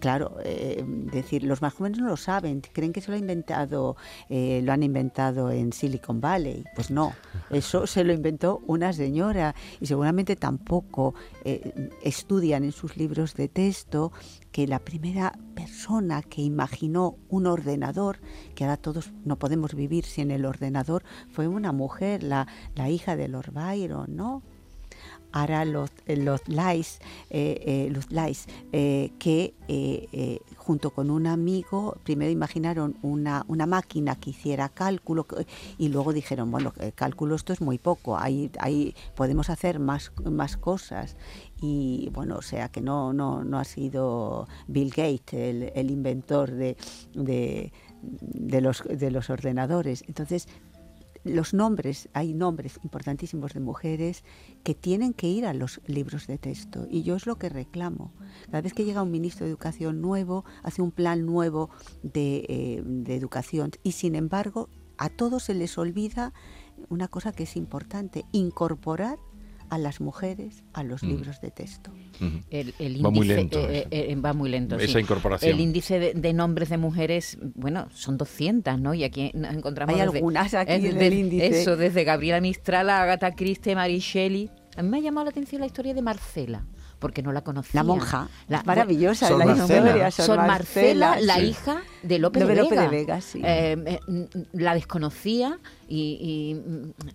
Claro, 0.01 0.37
eh, 0.45 0.85
decir, 0.87 1.45
los 1.45 1.63
más 1.63 1.75
jóvenes 1.75 1.99
no 1.99 2.09
lo 2.09 2.17
saben, 2.17 2.61
creen 2.61 2.93
que 2.93 3.01
se 3.01 3.11
lo 3.11 3.17
ha 3.17 3.21
inventado, 3.21 3.97
lo 4.29 4.73
han 4.73 4.83
inventado 4.83 5.51
en 5.51 5.73
Silicon 5.73 6.21
Valley. 6.21 6.65
Pues 6.75 6.91
no, 6.91 7.13
eso 7.51 7.87
se 7.87 8.05
lo 8.05 8.13
inventó 8.13 8.63
una 8.67 8.93
señora 8.93 9.55
y 9.81 9.87
seguramente 9.87 10.37
tampoco 10.37 11.15
estudian 12.03 12.65
en 12.65 12.73
sus 12.73 12.97
libros 12.97 13.35
de 13.35 13.49
texto 13.49 14.13
que 14.51 14.67
la 14.67 14.81
primera 14.81 15.39
persona 15.55 16.23
que 16.23 16.43
imaginó 16.43 17.17
un 17.29 17.47
ordenador, 17.47 18.21
que 18.55 18.65
ahora 18.65 18.77
todos 18.77 19.13
no 19.25 19.39
podemos 19.39 19.75
vivir 19.75 20.05
sin 20.05 20.31
el 20.31 20.45
ordenador, 20.45 21.05
fue 21.31 21.49
una 21.49 21.73
mujer, 21.73 22.23
la, 22.23 22.47
la 22.75 22.91
hija 22.91 23.17
de 23.17 23.29
Lord 23.29 23.53
Byron, 23.53 24.15
¿no? 24.15 24.43
Hará 25.33 25.65
los, 25.65 25.91
eh, 26.07 26.17
los 26.17 26.43
eh, 27.31 28.53
eh, 28.73 29.13
que 29.19 30.41
junto 30.57 30.91
con 30.91 31.11
un 31.11 31.27
amigo 31.27 31.97
primero 32.05 32.31
imaginaron 32.31 32.97
una, 33.03 33.45
una 33.49 33.67
máquina 33.67 34.15
que 34.17 34.31
hiciera 34.31 34.69
cálculo 34.69 35.27
y 35.79 35.89
luego 35.89 36.13
dijeron, 36.13 36.51
bueno, 36.51 36.73
cálculo 36.95 37.35
esto 37.35 37.53
es 37.53 37.61
muy 37.61 37.79
poco, 37.79 38.17
ahí, 38.17 38.51
ahí 38.61 38.95
podemos 39.17 39.51
hacer 39.51 39.79
más, 39.79 40.13
más 40.25 40.57
cosas. 40.57 41.17
Y 41.61 42.11
bueno, 42.13 42.37
o 42.37 42.43
sea 42.43 42.69
que 42.71 42.81
no, 42.81 43.13
no, 43.13 43.45
no 43.45 43.59
ha 43.59 43.65
sido 43.65 44.49
Bill 44.67 44.91
Gates 44.91 45.33
el, 45.33 45.73
el 45.75 45.91
inventor 45.91 46.51
de, 46.51 46.77
de, 47.15 47.73
de, 48.03 48.61
los, 48.61 48.83
de 48.85 49.11
los 49.11 49.31
ordenadores. 49.31 50.05
Entonces, 50.09 50.49
los 51.25 51.55
nombres, 51.55 52.09
hay 52.13 52.35
nombres 52.35 52.79
importantísimos 52.83 53.55
de 53.55 53.61
mujeres 53.61 54.25
que 54.65 54.75
tienen 54.75 55.13
que 55.13 55.29
ir 55.29 55.47
a 55.47 55.55
los 55.55 55.81
libros 55.87 56.27
de 56.27 56.39
texto 56.39 56.87
y 56.91 57.03
yo 57.03 57.17
es 57.17 57.27
lo 57.27 57.37
que 57.37 57.49
reclamo. 57.49 58.13
Cada 58.47 58.63
vez 58.63 58.75
que 58.75 58.85
llega 58.85 59.03
un 59.03 59.11
ministro 59.11 59.45
de 59.45 59.51
Educación 59.51 60.01
nuevo, 60.01 60.45
hace 60.63 60.83
un 60.83 60.91
plan 60.91 61.25
nuevo 61.27 61.71
de, 62.03 62.45
eh, 62.49 62.83
de 62.85 63.17
educación 63.17 63.71
y 63.83 63.93
sin 63.93 64.15
embargo 64.15 64.69
a 64.99 65.09
todos 65.09 65.45
se 65.45 65.55
les 65.55 65.79
olvida 65.79 66.33
una 66.89 67.09
cosa 67.09 67.33
que 67.33 67.45
es 67.45 67.57
importante, 67.57 68.25
incorporar 68.33 69.19
a 69.73 69.79
las 69.79 70.03
mujeres 70.03 70.65
a 70.75 70.85
los 70.85 71.03
mm. 71.03 71.09
libros 71.09 71.41
de 71.41 71.51
texto. 71.51 71.95
el, 72.51 72.75
índice, 72.79 73.03
va 73.03 73.11
muy 73.11 73.27
lento. 73.27 73.71
Eh, 73.71 73.87
eh, 73.91 74.15
va 74.17 74.35
muy 74.35 74.51
lento. 74.51 74.79
Esa 74.79 75.01
incorporación. 75.01 75.51
El 75.51 75.61
índice 75.61 76.13
de, 76.13 76.33
nombres 76.35 76.69
de 76.69 76.77
mujeres, 76.77 77.39
bueno, 77.55 77.89
son 77.95 78.19
200, 78.19 78.79
¿no? 78.79 78.93
Y 78.93 79.03
aquí 79.03 79.31
nos 79.33 79.55
encontramos. 79.55 79.95
Hay 79.95 80.03
algunas 80.03 80.53
aquí 80.53 80.73
en 80.73 81.01
el 81.01 81.15
índice. 81.15 81.63
Eso, 81.63 81.79
desde 81.79 82.05
Gabriela 82.05 82.43
Mistral 82.43 82.91
a 82.91 83.03
Agatha 83.03 83.35
Christie, 83.35 83.75
Mary 83.75 83.99
Shelley. 83.99 84.51
A 84.77 84.83
mí 84.83 84.91
me 84.91 84.99
ha 84.99 85.01
llamado 85.01 85.25
la 85.25 85.31
atención 85.31 85.61
la 85.61 85.67
historia 85.67 85.95
de 85.95 86.03
Marcela 86.03 86.67
porque 87.03 87.21
no 87.21 87.33
la 87.33 87.43
conocía. 87.43 87.81
La 87.81 87.83
monja, 87.83 88.29
la, 88.47 88.63
maravillosa, 88.63 89.27
Son 89.27 89.41
la 89.41 89.47
Marcela. 89.47 90.47
Marcela, 90.47 91.21
la 91.21 91.41
hija 91.41 91.83
de 92.05 92.21
López 92.21 92.47
de, 92.47 92.89
Vega. 92.89 93.21
sí. 93.21 93.43
Eh, 93.45 93.99
la 94.53 94.75
desconocía 94.75 95.59
y, 95.89 96.63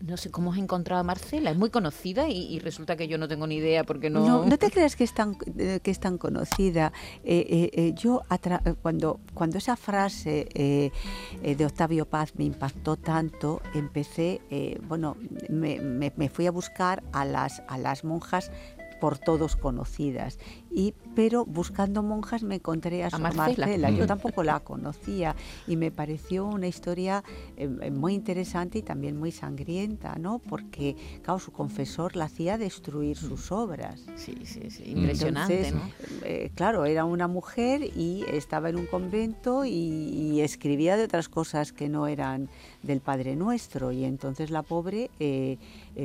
no 0.05 0.17
sé 0.17 0.29
cómo 0.29 0.51
has 0.51 0.59
encontrado 0.59 0.99
a 0.99 1.03
Marcela. 1.03 1.51
Es 1.51 1.57
muy 1.57 1.69
conocida 1.69 2.27
y, 2.27 2.59
resulta 2.59 2.97
que 2.97 3.07
yo 3.07 3.17
no 3.17 3.29
tengo 3.29 3.47
ni 3.47 3.55
idea 3.55 3.85
porque 3.85 4.09
no... 4.09 4.27
No, 4.27 4.45
no 4.45 4.57
te 4.57 4.69
creas 4.69 4.97
que 4.97 5.05
es 5.05 5.13
tan, 5.13 5.37
eh, 5.57 5.79
que 5.81 5.89
es 5.89 6.01
tan 6.01 6.17
conocida. 6.17 6.91
Eh, 7.23 7.93
yo 7.95 8.23
cuando, 8.81 9.21
cuando 9.33 9.57
esa 9.57 9.77
frase 9.77 10.49
de 11.41 11.65
Octavio 11.65 12.05
Paz 12.05 12.33
me 12.35 12.43
impactó 12.43 12.97
tanto, 12.97 13.61
empecé, 13.73 14.41
bueno, 14.85 15.15
me, 15.49 15.79
me, 15.79 16.29
fui 16.29 16.45
a 16.45 16.51
buscar 16.51 17.03
a 17.13 17.23
las, 17.23 17.63
a 17.69 17.77
las 17.77 18.03
monjas 18.03 18.51
por 18.99 19.17
todos 19.17 19.55
conocidas. 19.55 20.39
Y, 20.71 20.93
pero 21.15 21.45
buscando 21.45 22.03
monjas 22.03 22.43
me 22.43 22.55
encontré 22.55 23.03
a, 23.03 23.09
su 23.09 23.19
Marcela. 23.19 23.89
Yo 23.89 24.05
tampoco 24.07 24.43
la 24.43 24.59
conocía 24.59 25.35
y 25.67 25.75
me 25.75 25.91
pareció 25.91 26.45
una 26.45 26.67
historia 26.67 27.23
eh, 27.55 27.69
eh, 27.81 27.91
muy 27.91 28.13
interesante 28.13 28.79
y 28.79 28.81
también 28.81 29.17
muy 29.17 29.31
sangrienta, 29.31 30.15
¿no? 30.15 30.39
Porque, 30.39 30.95
claro, 31.23 31.39
su 31.39 31.51
confesor 31.51 32.15
la 32.15 32.25
hacía 32.25 32.57
destruir 32.57 33.17
sus 33.17 33.51
obras. 33.51 34.05
Sí, 34.15 34.35
sí, 34.43 34.69
sí. 34.69 34.83
Impresionante, 34.85 35.71
¿no? 35.71 35.81
Eh, 36.23 36.51
claro, 36.55 36.85
era 36.85 37.05
una 37.05 37.27
mujer 37.27 37.81
y 37.83 38.25
estaba 38.31 38.69
en 38.69 38.77
un 38.77 38.85
convento 38.85 39.65
y, 39.65 40.37
escribía 40.37 40.97
de 40.97 41.03
otras 41.03 41.29
cosas 41.29 41.73
que 41.73 41.89
no 41.89 42.05
eran 42.05 42.47
del 42.83 43.01
Padre 43.01 43.35
Nuestro 43.35 43.91
y 43.91 44.05
entonces 44.05 44.51
la 44.51 44.61
pobre 44.61 45.09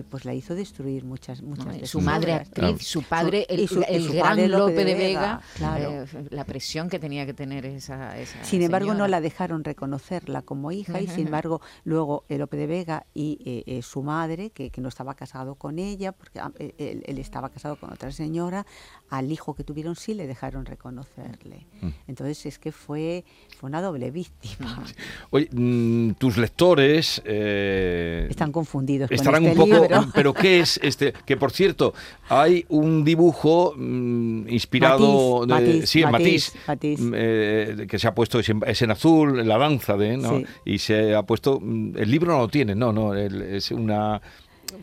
pues 0.09 0.25
la 0.25 0.33
hizo 0.33 0.55
destruir 0.55 1.05
muchas 1.05 1.43
muchas 1.43 1.81
de 1.81 1.87
su 1.87 2.01
madre 2.01 2.33
actriz 2.33 2.82
su 2.83 3.03
padre, 3.03 3.47
el, 3.49 4.13
gran 4.13 4.51
Lope 4.51 4.85
de 4.85 4.95
Vega, 4.95 5.41
claro. 5.57 6.03
Eh, 6.03 6.07
la 6.31 6.45
presión 6.45 6.89
que 6.89 6.99
tenía 6.99 7.27
que 7.27 7.35
tener 7.35 7.65
esa. 7.67 8.13
sin 8.43 8.63
embargo, 8.63 8.95
no 8.95 9.09
la 9.09 9.21
dejaron 9.21 9.65
reconocerla 9.65 10.43
como 10.43 10.73
hija, 10.73 11.01
y 11.01 11.07
sin 11.07 11.27
embargo, 11.29 11.61
luego 11.85 12.25
el 12.29 12.39
Lope 12.39 12.57
de 12.57 12.67
Vega 12.67 13.07
y 13.15 13.39
eh, 13.45 13.79
eh, 13.79 13.83
su 13.83 14.03
madre, 14.03 14.51
que, 14.51 14.71
no 14.83 14.89
estaba 14.89 15.15
casado 15.15 15.55
con 15.55 15.79
ella, 15.79 16.13
porque 16.13 16.41
ah, 16.41 16.51
él, 16.59 17.19
estaba 17.19 17.51
casado 17.51 17.77
con 17.77 17.93
otra 17.93 18.11
señora, 18.11 18.67
al 19.13 19.31
hijo 19.31 19.53
que 19.53 19.63
tuvieron 19.63 19.95
sí 19.95 20.15
le 20.15 20.27
dejaron 20.27 20.65
reconocerle. 20.65 21.67
Mm. 21.83 21.89
Entonces 22.09 22.47
es 22.47 22.59
que 22.59 22.73
fue, 22.73 23.25
fue 23.59 23.69
una 23.69 23.83
doble 23.83 24.11
víctima. 24.11 24.83
Oye, 25.31 25.51
mm, 25.53 26.13
tus 26.13 26.39
lectores. 26.39 27.21
Están 27.27 28.53
confundidos. 28.53 29.11
Estarán 29.11 29.45
con 29.45 29.69
un 29.69 29.73
este 29.75 29.89
poco. 29.89 30.11
Pero 30.15 30.33
¿qué 30.33 30.61
es 30.61 30.81
este? 30.83 31.13
Que 31.27 31.37
por 31.37 31.53
cierto, 31.53 31.93
hay 32.31 32.65
un 32.71 33.05
dibujo 33.05 33.75
mm, 33.77 34.49
inspirado 34.49 35.45
de, 35.45 35.87
sí, 35.87 36.03
Matisse, 36.07 36.55
mm, 36.67 37.13
eh, 37.15 37.87
que 37.87 37.99
se 37.99 38.09
ha 38.09 38.15
puesto 38.15 38.39
es 38.39 38.49
en, 38.83 38.91
azul, 38.91 39.47
la 39.47 39.59
danza 39.59 39.99
de, 39.99 40.17
¿no? 40.17 40.43
Y 40.65 40.79
se 40.79 41.15
ha 41.15 41.23
puesto 41.23 41.61
el 41.61 42.11
libro 42.11 42.33
no 42.33 42.39
lo 42.39 42.49
tiene, 42.49 42.75
no, 42.75 42.95
no, 42.95 43.15
es 43.15 43.71
una 43.73 44.23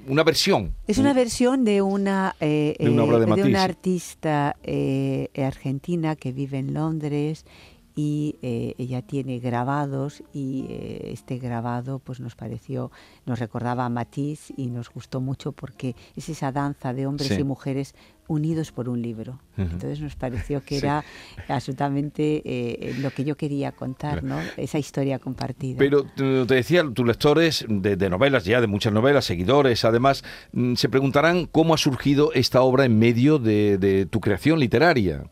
una 0.08 0.24
versión. 0.24 0.74
Es 0.88 0.98
una 0.98 1.14
versión 1.14 1.64
de 1.64 1.82
una, 1.82 2.36
eh, 2.40 2.76
de, 2.80 2.90
una, 2.90 3.04
eh, 3.04 3.36
de 3.36 3.44
una 3.44 3.64
artista 3.64 4.56
argentina 5.36 6.16
que 6.16 6.32
vive 6.32 6.58
en 6.60 6.74
Londres 6.74 7.46
y 8.02 8.38
eh, 8.42 8.76
ella 8.78 9.02
tiene 9.02 9.40
grabados 9.40 10.24
y 10.32 10.68
eh, 10.70 11.10
este 11.12 11.38
grabado 11.38 12.00
pues 12.00 12.22
nos 12.22 12.34
pareció, 12.34 12.92
nos 13.26 13.40
recordaba 13.40 13.84
a 13.84 13.90
Matisse 13.90 14.54
y 14.56 14.68
nos 14.68 14.90
gustó 14.90 15.20
mucho 15.20 15.52
porque 15.52 15.98
es 16.16 16.30
esa 16.30 16.54
danza 16.54 16.94
de 16.94 17.06
hombres 17.06 17.28
Sí. 17.28 17.42
y 17.42 17.44
mujeres 17.44 17.96
unidos 18.30 18.72
por 18.72 18.88
un 18.88 19.02
libro. 19.02 19.42
Entonces 19.58 20.00
nos 20.00 20.16
pareció 20.16 20.62
que 20.62 20.76
Sí. 20.80 20.86
era 20.86 21.04
absolutamente 21.50 22.42
eh, 22.46 22.96
lo 23.02 23.12
que 23.12 23.24
yo 23.26 23.36
quería 23.36 23.72
contar, 23.74 24.24
¿no? 24.24 24.40
Esa 24.56 24.80
historia 24.80 25.20
compartida. 25.20 25.78
Pero 25.78 26.04
te 26.06 26.46
decía, 26.56 26.84
tus 26.94 27.06
lectores 27.06 27.66
de, 27.68 27.96
de 27.98 28.10
novelas, 28.10 28.46
ya 28.46 28.62
de 28.62 28.68
muchas 28.68 28.94
novelas, 28.94 29.26
seguidores, 29.26 29.84
además, 29.84 30.24
mm, 30.54 30.76
se 30.76 30.88
preguntarán 30.88 31.46
cómo 31.48 31.74
ha 31.74 31.78
surgido 31.78 32.32
esta 32.34 32.62
obra 32.62 32.86
en 32.86 32.98
medio 32.98 33.40
de, 33.40 33.78
de 33.78 34.06
tu 34.06 34.20
creación 34.22 34.60
literaria. 34.60 35.24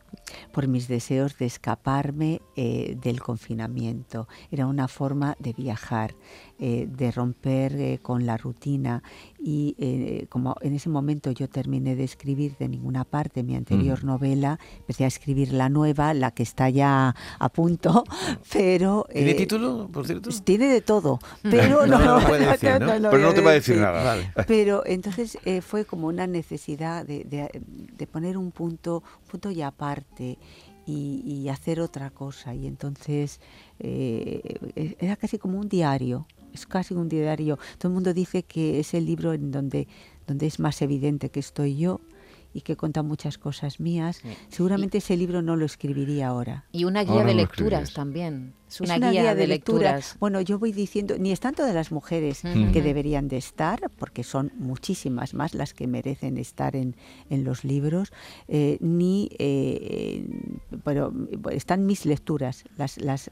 por 0.52 0.66
mis 0.68 0.88
deseos 0.88 1.38
de 1.38 1.46
escaparme 1.46 2.42
eh, 2.56 2.96
del 3.00 3.20
confinamiento. 3.20 4.28
Era 4.50 4.66
una 4.66 4.88
forma 4.88 5.36
de 5.38 5.52
viajar, 5.54 6.14
eh, 6.58 6.88
de 6.90 7.10
romper 7.12 7.74
eh, 7.76 7.98
con 8.02 8.26
la 8.26 8.36
rutina 8.36 9.02
y 9.38 9.76
eh, 9.78 10.26
como 10.28 10.56
en 10.60 10.74
ese 10.74 10.88
momento 10.88 11.30
yo 11.30 11.48
terminé 11.48 11.94
de 11.94 12.04
escribir 12.04 12.56
de 12.58 12.68
ninguna 12.68 13.04
parte 13.04 13.42
mi 13.42 13.54
anterior 13.54 14.02
novela, 14.04 14.58
empecé 14.78 15.04
a 15.04 15.06
escribir 15.06 15.52
la 15.52 15.68
nueva, 15.68 16.14
la 16.14 16.32
que 16.32 16.42
está 16.42 16.68
ya 16.70 17.14
a 17.38 17.48
punto, 17.48 18.04
pero... 18.52 19.06
¿Tiene 19.12 19.30
eh, 19.30 19.34
título, 19.34 19.88
por 19.92 20.06
cierto? 20.06 20.30
Tiene 20.44 20.66
de 20.66 20.80
todo, 20.80 21.18
pero 21.42 21.86
No, 21.86 21.98
no, 21.98 22.04
no 22.04 22.20
lo 22.20 22.26
puede 22.26 22.46
decir, 22.46 22.80
¿no? 22.80 22.98
lo 22.98 23.10
Pero 23.10 23.22
no 23.22 23.34
te 23.34 23.40
va 23.40 23.50
a 23.50 23.54
decir 23.54 23.76
nada. 23.76 24.02
Vale. 24.02 24.32
pero 24.46 24.84
entonces 24.86 25.38
eh, 25.44 25.60
fue 25.60 25.84
como 25.84 26.08
una 26.08 26.26
necesidad 26.26 27.06
de, 27.06 27.24
de- 27.24 27.62
de 27.62 28.06
poner 28.06 28.36
un 28.36 28.50
punto, 28.50 29.02
un 29.22 29.28
punto 29.30 29.50
y 29.50 29.62
aparte 29.62 30.38
y, 30.86 31.22
y 31.24 31.48
hacer 31.48 31.80
otra 31.80 32.10
cosa. 32.10 32.54
Y 32.54 32.66
entonces 32.66 33.40
eh, 33.78 34.40
eh, 34.76 34.96
era 34.98 35.16
casi 35.16 35.38
como 35.38 35.58
un 35.58 35.68
diario, 35.68 36.26
es 36.52 36.66
casi 36.66 36.94
un 36.94 37.08
diario. 37.08 37.58
Todo 37.78 37.88
el 37.88 37.94
mundo 37.94 38.14
dice 38.14 38.42
que 38.42 38.80
es 38.80 38.94
el 38.94 39.06
libro 39.06 39.32
en 39.32 39.50
donde, 39.50 39.88
donde 40.26 40.46
es 40.46 40.58
más 40.58 40.82
evidente 40.82 41.30
que 41.30 41.40
estoy 41.40 41.76
yo 41.76 42.00
y 42.58 42.60
que 42.60 42.76
cuenta 42.76 43.02
muchas 43.02 43.38
cosas 43.38 43.80
mías. 43.80 44.20
Seguramente 44.48 44.98
ese 44.98 45.16
libro 45.16 45.40
no 45.42 45.56
lo 45.56 45.64
escribiría 45.64 46.28
ahora. 46.28 46.64
Y 46.72 46.84
una 46.84 47.02
guía 47.04 47.12
Ahora 47.14 47.26
de 47.26 47.34
lecturas 47.34 47.92
también. 47.94 48.54
Es 48.68 48.74
Es 48.74 48.80
una, 48.82 49.10
guía, 49.10 49.34
de, 49.34 49.46
lectura. 49.46 49.92
lecturas. 49.92 50.16
Bueno, 50.20 50.42
yo 50.42 50.58
voy 50.58 50.72
diciendo, 50.72 51.16
ni 51.18 51.32
están 51.32 51.54
todas 51.54 51.74
las 51.74 51.90
mujeres 51.90 52.44
Ujú. 52.44 52.70
que 52.70 52.82
deberían 52.82 53.26
de 53.28 53.38
estar, 53.38 53.90
porque 53.98 54.22
son 54.24 54.52
muchísimas 54.58 55.32
más 55.32 55.54
las 55.54 55.72
que 55.72 55.86
merecen 55.86 56.36
estar 56.36 56.76
en, 56.76 56.94
en 57.30 57.44
los 57.44 57.64
libros, 57.64 58.12
eh, 58.46 58.76
ni, 58.80 59.30
eh, 59.38 60.28
pero 60.84 61.14
están 61.50 61.86
mis 61.86 62.04
lecturas, 62.04 62.64
las, 62.76 62.98
las, 63.00 63.30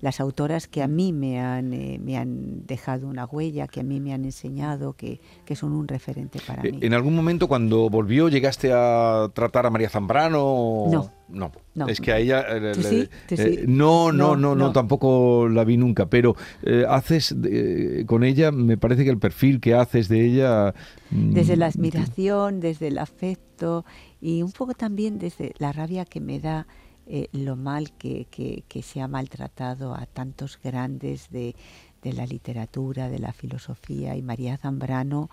las 0.00 0.18
autoras 0.20 0.66
que 0.66 0.82
a 0.82 0.88
mí 0.88 1.12
me 1.12 1.38
han, 1.40 1.72
eh, 1.72 2.00
me 2.02 2.16
han 2.16 2.66
dejado 2.66 3.06
una 3.06 3.26
huella, 3.26 3.68
que 3.68 3.80
a 3.80 3.84
mí 3.84 4.00
me 4.00 4.12
han 4.14 4.24
enseñado, 4.24 4.94
que, 4.94 5.20
que 5.44 5.54
son 5.54 5.72
un 5.72 5.86
referente 5.86 6.40
para 6.44 6.64
Eh, 6.66 6.72
mí. 6.72 6.78
¿En 6.82 6.94
algún 6.94 7.14
momento 7.14 7.46
cuando 7.46 7.88
volvió 7.88 8.28
llegaste 8.30 8.70
a 8.72 9.28
tratar 9.34 9.66
a 9.66 9.70
María 9.70 9.90
Zambrano? 9.90 10.40
o- 10.42 10.90
No. 10.90 11.12
No. 11.28 11.52
No. 11.74 11.86
Es 11.86 12.00
que 12.00 12.12
a 12.12 12.18
ella... 12.18 12.40
eh, 12.48 12.72
¿Tú 12.74 12.80
le- 12.80 12.88
sí? 12.88 13.08
¿Tú 13.28 13.34
eh, 13.36 13.56
sí? 13.60 13.64
no, 13.68 14.10
no, 14.10 14.34
no, 14.34 14.36
No, 14.36 14.54
no, 14.56 14.66
no. 14.66 14.72
tampoco 14.72 15.48
la 15.48 15.62
vi 15.64 15.76
nunca, 15.76 16.06
pero 16.06 16.34
eh, 16.62 16.84
haces 16.88 17.34
eh, 17.44 18.04
con 18.06 18.24
ella, 18.24 18.50
me 18.50 18.76
parece 18.76 19.04
que 19.04 19.10
el 19.10 19.18
perfil 19.18 19.60
que 19.60 19.74
haces 19.74 20.08
de 20.08 20.24
ella... 20.26 20.74
mm, 21.10 21.30
Desde 21.32 21.56
la 21.56 21.66
admiración, 21.66 22.58
desde 22.60 22.88
el 22.88 22.98
afecto 22.98 23.84
y 24.20 24.42
un 24.42 24.50
poco 24.52 24.74
también 24.74 25.18
desde 25.18 25.54
la 25.58 25.72
rabia 25.72 26.04
que 26.04 26.20
me 26.20 26.40
da 26.40 26.66
eh, 27.06 27.28
lo 27.32 27.54
mal 27.56 27.92
que, 27.92 28.26
que- 28.30 28.64
que 28.68 28.82
se 28.82 29.00
ha 29.00 29.06
maltratado 29.08 29.94
a 29.94 30.06
tantos 30.06 30.58
grandes 30.62 31.30
de, 31.30 31.54
de 32.02 32.12
la 32.12 32.26
literatura, 32.26 33.08
de 33.08 33.18
la 33.20 33.32
filosofía 33.32 34.16
y 34.16 34.22
María 34.22 34.56
Zambrano. 34.56 35.30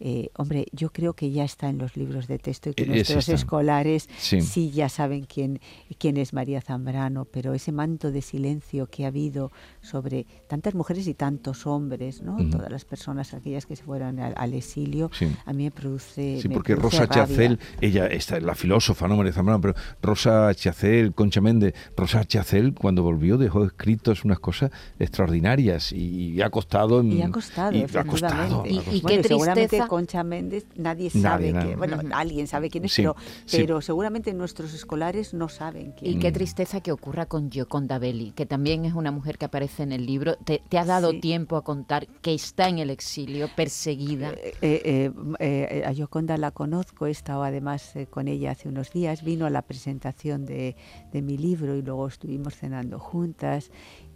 Eh, 0.00 0.30
hombre, 0.36 0.66
yo 0.72 0.90
creo 0.92 1.12
que 1.12 1.30
ya 1.30 1.44
está 1.44 1.68
en 1.68 1.78
los 1.78 1.96
libros 1.96 2.26
de 2.26 2.38
texto 2.38 2.70
y 2.70 2.74
que 2.74 2.86
nuestros 2.86 3.28
escolares 3.28 4.08
Sí. 4.18 4.40
sí. 4.40 4.70
ya 4.70 4.88
saben 4.88 5.24
quién, 5.26 5.60
quién 5.98 6.16
es 6.16 6.32
María 6.32 6.60
Zambrano, 6.62 7.26
pero 7.26 7.52
ese 7.54 7.70
manto 7.70 8.10
de 8.10 8.22
silencio 8.22 8.86
que 8.86 9.04
ha 9.04 9.08
habido 9.08 9.52
sobre 9.82 10.26
tantas 10.48 10.74
mujeres 10.74 11.06
y 11.06 11.14
tantos 11.14 11.66
hombres, 11.66 12.22
¿no? 12.22 12.38
Todas 12.50 12.70
las 12.72 12.84
personas, 12.84 13.34
aquellas 13.34 13.66
que 13.66 13.76
se 13.76 13.84
fueron 13.84 14.18
al, 14.20 14.32
al 14.36 14.54
exilio, 14.54 15.10
Sí. 15.12 15.28
a 15.44 15.52
mí 15.52 15.64
me 15.64 15.70
produce. 15.70 16.40
Sí, 16.40 16.48
me 16.48 16.54
porque 16.54 16.74
produce 16.76 17.00
Rosa 17.00 17.06
rabia. 17.14 17.26
Chacel, 17.36 17.58
ella 17.80 18.06
esta 18.06 18.36
es 18.38 18.42
la 18.42 18.54
filósofa, 18.54 19.06
no 19.06 19.16
María 19.16 19.32
Zambrano, 19.32 19.60
pero 19.60 19.74
Rosa 20.02 20.54
Chacel, 20.54 21.12
Concha 21.14 21.40
Méndez, 21.40 21.74
Rosa 21.96 22.24
Chacel 22.24 22.72
cuando 22.74 23.02
volvió 23.02 23.36
dejó 23.36 23.64
escritos 23.64 24.24
unas 24.24 24.38
cosas 24.40 24.70
extraordinarias 24.98 25.92
y, 25.92 26.32
y 26.34 26.40
ha 26.42 26.50
costado... 26.50 27.00
en- 27.00 27.12
Y 27.12 27.22
ha 27.22 27.30
costado, 27.30 27.76
y 27.76 27.82
ha 27.82 28.04
costado. 28.04 28.64
Y- 28.66 29.00
qué 29.02 29.18
tristeza. 29.18 29.86
Concha 29.90 30.22
Méndez 30.22 30.66
nadie 30.76 31.08
Nadie, 31.08 31.10
sabe 31.10 31.52
nadie. 31.52 31.70
que, 31.70 31.76
bueno, 31.76 31.96
Ujú. 31.96 32.08
alguien 32.14 32.46
sabe 32.46 32.70
quién 32.70 32.84
es, 32.84 32.92
Sí, 32.92 33.02
pero, 33.02 33.16
sí. 33.44 33.56
pero 33.58 33.80
seguramente 33.80 34.32
nuestros 34.32 34.72
escolares 34.72 35.34
no 35.34 35.48
saben 35.48 35.92
quién. 35.98 36.12
Y 36.12 36.16
Mm. 36.16 36.20
qué 36.20 36.30
tristeza 36.32 36.80
que 36.80 36.92
ocurra 36.92 37.26
con 37.26 37.50
Gioconda 37.50 37.98
Belli, 37.98 38.30
que 38.30 38.46
también 38.46 38.84
es 38.84 38.94
una 38.94 39.10
mujer 39.10 39.36
que 39.36 39.46
aparece 39.46 39.82
en 39.82 39.90
el 39.90 40.06
libro. 40.06 40.36
¿Te, 40.36 40.62
te 40.68 40.78
ha 40.78 40.84
dado 40.84 41.10
Sí. 41.10 41.18
tiempo 41.20 41.56
a 41.56 41.64
contar 41.64 42.06
que 42.22 42.32
está 42.34 42.68
en 42.68 42.78
el 42.78 42.90
exilio, 42.90 43.48
perseguida? 43.56 44.30
Eh, 44.32 44.54
eh, 44.62 45.10
eh, 45.40 45.82
a 45.84 45.90
Yoconda 45.92 46.36
la 46.36 46.52
conozco, 46.52 47.06
he 47.06 47.10
estado 47.10 47.42
además 47.42 47.96
eh, 47.96 48.06
con 48.06 48.28
ella 48.28 48.52
hace 48.52 48.68
unos 48.68 48.92
días, 48.92 49.24
vino 49.24 49.44
a 49.46 49.50
la 49.50 49.62
presentación 49.62 50.44
de, 50.46 50.76
de 51.12 51.22
mi 51.22 51.36
libro 51.36 51.74
y 51.76 51.82
luego 51.82 52.06
estuvimos 52.06 52.54
cenando 52.54 52.98
juntas 53.00 53.70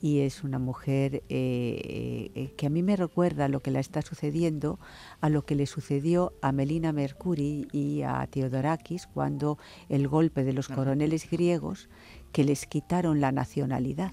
y 0.04 0.20
es 0.20 0.44
una 0.44 0.58
mujer 0.58 1.22
eh, 1.30 2.30
eh, 2.34 2.52
que 2.58 2.66
a 2.66 2.68
mí 2.68 2.82
me 2.82 2.94
recuerda 2.94 3.48
lo 3.48 3.60
que 3.60 3.70
le 3.70 3.80
está 3.80 4.02
sucediendo 4.02 4.78
a 5.22 5.30
lo 5.30 5.46
que 5.46 5.54
le 5.54 5.64
sucedió 5.64 6.34
a 6.42 6.52
Melina 6.52 6.92
Mercuri 6.92 7.68
y 7.72 8.02
a 8.02 8.26
Theodorakis 8.30 9.06
cuando 9.06 9.56
el 9.88 10.06
golpe 10.06 10.44
de 10.44 10.52
los 10.52 10.68
coroneles 10.68 11.30
griegos 11.30 11.88
que 12.32 12.44
les 12.44 12.66
quitaron 12.66 13.22
la 13.22 13.32
nacionalidad. 13.32 14.12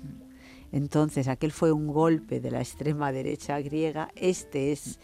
Entonces, 0.71 1.27
aquel 1.27 1.51
fue 1.51 1.73
un 1.73 1.87
golpe 1.87 2.39
de 2.39 2.51
la 2.51 2.61
extrema 2.61 3.11
derecha 3.11 3.59
griega, 3.59 4.11
este 4.15 4.71
es 4.71 4.97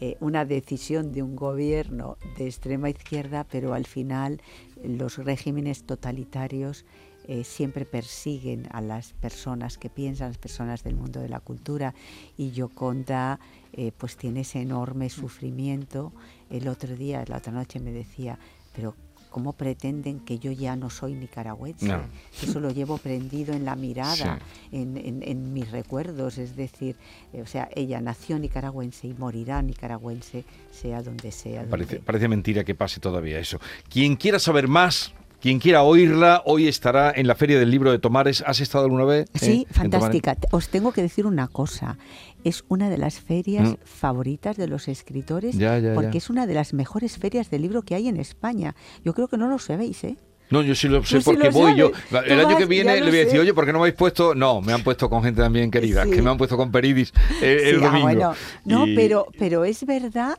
eh, 0.00 0.16
una 0.18 0.44
decisión 0.44 1.12
de 1.12 1.22
un 1.22 1.36
gobierno 1.36 2.16
de 2.36 2.46
extrema 2.46 2.90
izquierda, 2.90 3.46
pero 3.48 3.74
al 3.74 3.86
final 3.86 4.42
los 4.82 5.18
regímenes 5.18 5.84
totalitarios 5.84 6.84
eh, 7.28 7.44
siempre 7.44 7.84
persiguen 7.84 8.68
a 8.72 8.80
las 8.80 9.12
personas 9.12 9.78
que 9.78 9.88
piensan, 9.90 10.28
las 10.28 10.38
personas 10.38 10.82
del 10.84 10.96
mundo 10.96 11.20
de 11.20 11.28
la 11.28 11.40
cultura, 11.40 11.94
y 12.36 12.50
Yoconda 12.52 13.38
eh, 13.72 13.92
pues 13.96 14.16
tiene 14.16 14.40
ese 14.40 14.60
enorme 14.60 15.08
sufrimiento. 15.10 16.12
El 16.50 16.68
otro 16.68 16.94
día, 16.96 17.24
la 17.28 17.38
otra 17.38 17.52
noche 17.52 17.80
me 17.80 17.92
decía, 17.92 18.38
pero 18.74 18.94
¿cómo 19.30 19.54
pretenden 19.54 20.20
que 20.20 20.38
yo 20.38 20.52
ya 20.52 20.76
no 20.76 20.90
soy 20.90 21.14
nicaragüense? 21.14 21.86
No. 21.86 22.02
Eso 22.42 22.60
lo 22.60 22.70
llevo 22.70 22.98
prendido 22.98 23.54
en 23.54 23.64
la 23.64 23.76
mirada, 23.76 24.38
Sí. 24.70 24.76
en, 24.76 24.98
en- 24.98 25.22
en 25.22 25.52
mis 25.54 25.70
recuerdos, 25.70 26.36
es 26.36 26.54
decir, 26.54 26.96
eh, 27.32 27.40
o 27.40 27.46
sea, 27.46 27.68
ella 27.74 28.00
nació 28.02 28.38
nicaragüense 28.38 29.06
y 29.06 29.14
morirá 29.14 29.62
nicaragüense, 29.62 30.44
sea 30.70 31.02
donde 31.02 31.32
sea. 31.32 31.64
Parece 32.04 32.28
mentira 32.28 32.62
que 32.64 32.74
pase 32.74 33.00
todavía 33.00 33.38
eso. 33.38 33.58
Quien 33.88 34.16
quiera 34.16 34.38
saber 34.38 34.68
más, 34.68 35.14
quien 35.42 35.58
quiera 35.58 35.82
oírla, 35.82 36.42
hoy 36.46 36.68
estará 36.68 37.12
en 37.14 37.26
la 37.26 37.34
Feria 37.34 37.58
del 37.58 37.70
Libro 37.70 37.90
de 37.90 37.98
Tomares. 37.98 38.44
¿Has 38.46 38.60
estado 38.60 38.84
alguna 38.84 39.04
vez? 39.04 39.26
eh, 39.34 39.38
Sí, 39.38 39.46
Tomares? 39.66 39.76
fantástica. 39.76 40.36
Os 40.52 40.68
tengo 40.68 40.92
que 40.92 41.02
decir 41.02 41.26
una 41.26 41.48
cosa. 41.48 41.98
Es 42.44 42.64
una 42.68 42.88
de 42.88 42.98
las 42.98 43.20
ferias 43.20 43.70
Mm. 43.70 43.74
favoritas 43.84 44.56
de 44.56 44.68
los 44.68 44.86
escritores 44.88 45.58
Ya, 45.58 45.78
ya, 45.78 45.94
porque 45.94 46.12
ya. 46.12 46.18
es 46.18 46.30
una 46.30 46.46
de 46.46 46.54
las 46.54 46.72
mejores 46.74 47.18
ferias 47.18 47.50
de 47.50 47.58
libro 47.58 47.82
que 47.82 47.94
hay 47.96 48.06
en 48.08 48.16
España. 48.18 48.74
Yo 49.04 49.14
creo 49.14 49.26
que 49.28 49.36
no 49.36 49.48
lo 49.48 49.58
sabéis, 49.58 50.04
¿eh? 50.04 50.16
No, 50.50 50.60
yo 50.62 50.74
sí 50.74 50.86
lo 50.86 51.02
sé 51.02 51.20
porque 51.22 51.44
lo 51.44 51.50
voy 51.52 51.74
yo. 51.76 51.92
El 52.26 52.38
año 52.38 52.58
que 52.58 52.66
viene 52.66 53.00
le 53.00 53.08
voy 53.10 53.20
a 53.20 53.24
decir, 53.24 53.40
oye, 53.40 53.54
¿por 53.54 53.64
qué 53.64 53.72
no 53.72 53.78
me 53.78 53.84
habéis 53.84 53.94
puesto? 53.96 54.34
No, 54.34 54.60
me 54.60 54.74
han 54.74 54.82
puesto 54.84 55.08
con 55.08 55.22
gente 55.22 55.40
también 55.40 55.70
querida, 55.70 56.04
Sí. 56.04 56.10
que 56.10 56.20
me 56.20 56.28
han 56.30 56.36
puesto 56.36 56.58
con 56.58 56.70
Peridis 56.70 57.10
eh, 57.40 57.70
el 57.70 57.76
ah, 57.82 57.86
domingo. 57.86 58.02
bueno. 58.06 58.34
No, 58.66 58.86
Y- 58.86 58.94
pero, 58.94 59.26
pero 59.38 59.64
es 59.64 59.84
verdad 59.86 60.36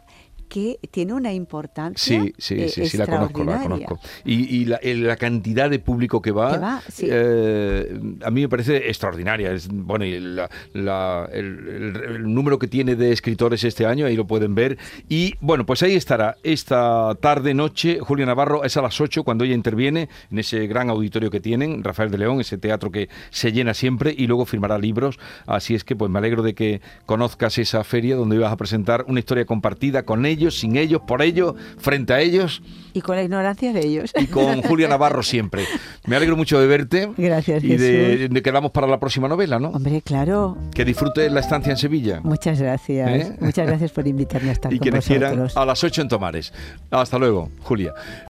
que 0.54 0.78
tiene 0.92 1.14
una 1.14 1.34
importancia 1.34 2.22
Sí, 2.22 2.32
sí, 2.38 2.62
eh, 2.62 2.70
sí, 2.70 2.86
sí, 2.86 2.96
la 2.98 3.08
conozco, 3.08 3.44
la 3.44 3.60
conozco. 3.64 4.00
Y, 4.24 4.56
y 4.56 4.66
la, 4.66 4.76
el- 4.78 5.08
la 5.08 5.16
cantidad 5.16 5.68
de 5.68 5.80
público 5.80 6.22
que 6.22 6.30
va, 6.32 6.52
Que 6.54 6.58
va, 6.60 6.82
sí. 6.92 7.08
eh, 7.10 8.00
a 8.24 8.30
mí 8.30 8.42
me 8.42 8.50
parece 8.50 8.78
extraordinaria. 8.88 9.52
Es, 9.52 9.68
bueno, 9.68 10.06
y 10.06 10.20
la- 10.20 10.48
la- 10.74 11.28
el, 11.34 11.46
el- 11.98 12.04
el 12.18 12.34
número 12.36 12.60
que 12.60 12.68
tiene 12.68 12.96
de 12.96 13.12
escritores 13.12 13.64
este 13.64 13.88
año, 13.88 14.06
ahí 14.06 14.16
lo 14.16 14.28
pueden 14.28 14.54
ver. 14.54 14.78
Y 15.10 15.34
bueno, 15.42 15.66
pues 15.66 15.82
ahí 15.82 15.96
estará 15.96 16.36
esta 16.44 17.16
tarde, 17.20 17.56
noche, 17.56 17.98
Julia 18.00 18.28
Navarro, 18.28 18.64
es 18.64 18.78
a 18.78 18.84
las 18.84 19.02
8 19.02 19.24
cuando 19.24 19.46
ella 19.46 19.56
interviene 19.56 20.08
en 20.32 20.38
ese 20.38 20.68
gran 20.68 20.92
auditorio 20.92 21.32
que 21.32 21.40
tienen, 21.40 21.84
Rafael 21.84 22.12
de 22.12 22.20
León, 22.20 22.40
ese 22.42 22.60
teatro 22.60 22.92
que 22.92 23.10
se 23.32 23.52
llena 23.52 23.74
siempre 23.74 24.14
y 24.16 24.28
luego 24.28 24.46
firmará 24.46 24.78
libros. 24.78 25.18
Así 25.48 25.74
es 25.74 25.84
que 25.84 25.96
pues 25.96 26.12
me 26.12 26.20
alegro 26.20 26.44
de 26.44 26.54
que 26.54 26.80
conozcas 27.08 27.58
esa 27.58 27.84
feria 27.84 28.16
donde 28.16 28.36
ibas 28.36 28.52
a 28.54 28.58
presentar 28.58 29.06
una 29.08 29.18
historia 29.18 29.46
compartida 29.46 30.04
con 30.04 30.28
ella 30.28 30.43
ellos, 30.44 30.60
sin 30.60 30.76
ellos, 30.78 31.02
por 31.08 31.22
ellos, 31.22 31.56
frente 31.78 32.14
a 32.14 32.20
ellos 32.22 32.62
Y 32.94 33.02
con 33.02 33.16
la 33.16 33.24
ignorancia 33.24 33.74
de 33.74 33.86
ellos. 33.86 34.12
y 34.20 34.28
con 34.28 34.62
Julia 34.64 34.88
Navarro 34.88 35.24
siempre. 35.24 35.64
Me 36.06 36.16
alegro 36.16 36.38
mucho 36.38 36.60
de 36.60 36.68
verte. 36.68 37.10
Gracias, 37.18 37.64
Y 37.64 37.76
de, 37.78 38.18
Jesús. 38.18 38.30
de 38.34 38.42
que 38.42 38.52
vamos 38.52 38.72
para 38.72 38.86
la 38.88 39.00
próxima 39.00 39.28
novela, 39.28 39.58
¿no? 39.60 39.70
Hombre, 39.70 40.02
claro. 40.02 40.58
Que 40.76 40.86
disfrutes 40.86 41.32
la 41.32 41.40
estancia 41.40 41.72
en 41.72 41.78
Sevilla. 41.78 42.20
Muchas 42.24 42.60
gracias. 42.62 43.10
¿Eh? 43.10 43.38
Muchas 43.40 43.66
gracias 43.68 43.92
por 43.92 44.08
invitarme 44.08 44.50
a 44.50 44.54
estar 44.58 44.72
Y 44.74 44.78
con 44.78 44.84
quienes 44.84 45.06
quieran, 45.08 45.48
a 45.56 45.66
las 45.66 45.84
8 45.84 46.02
en 46.04 46.08
Tomares. 46.08 46.54
Hasta 46.92 47.18
luego, 47.18 47.50
Julia. 47.62 47.94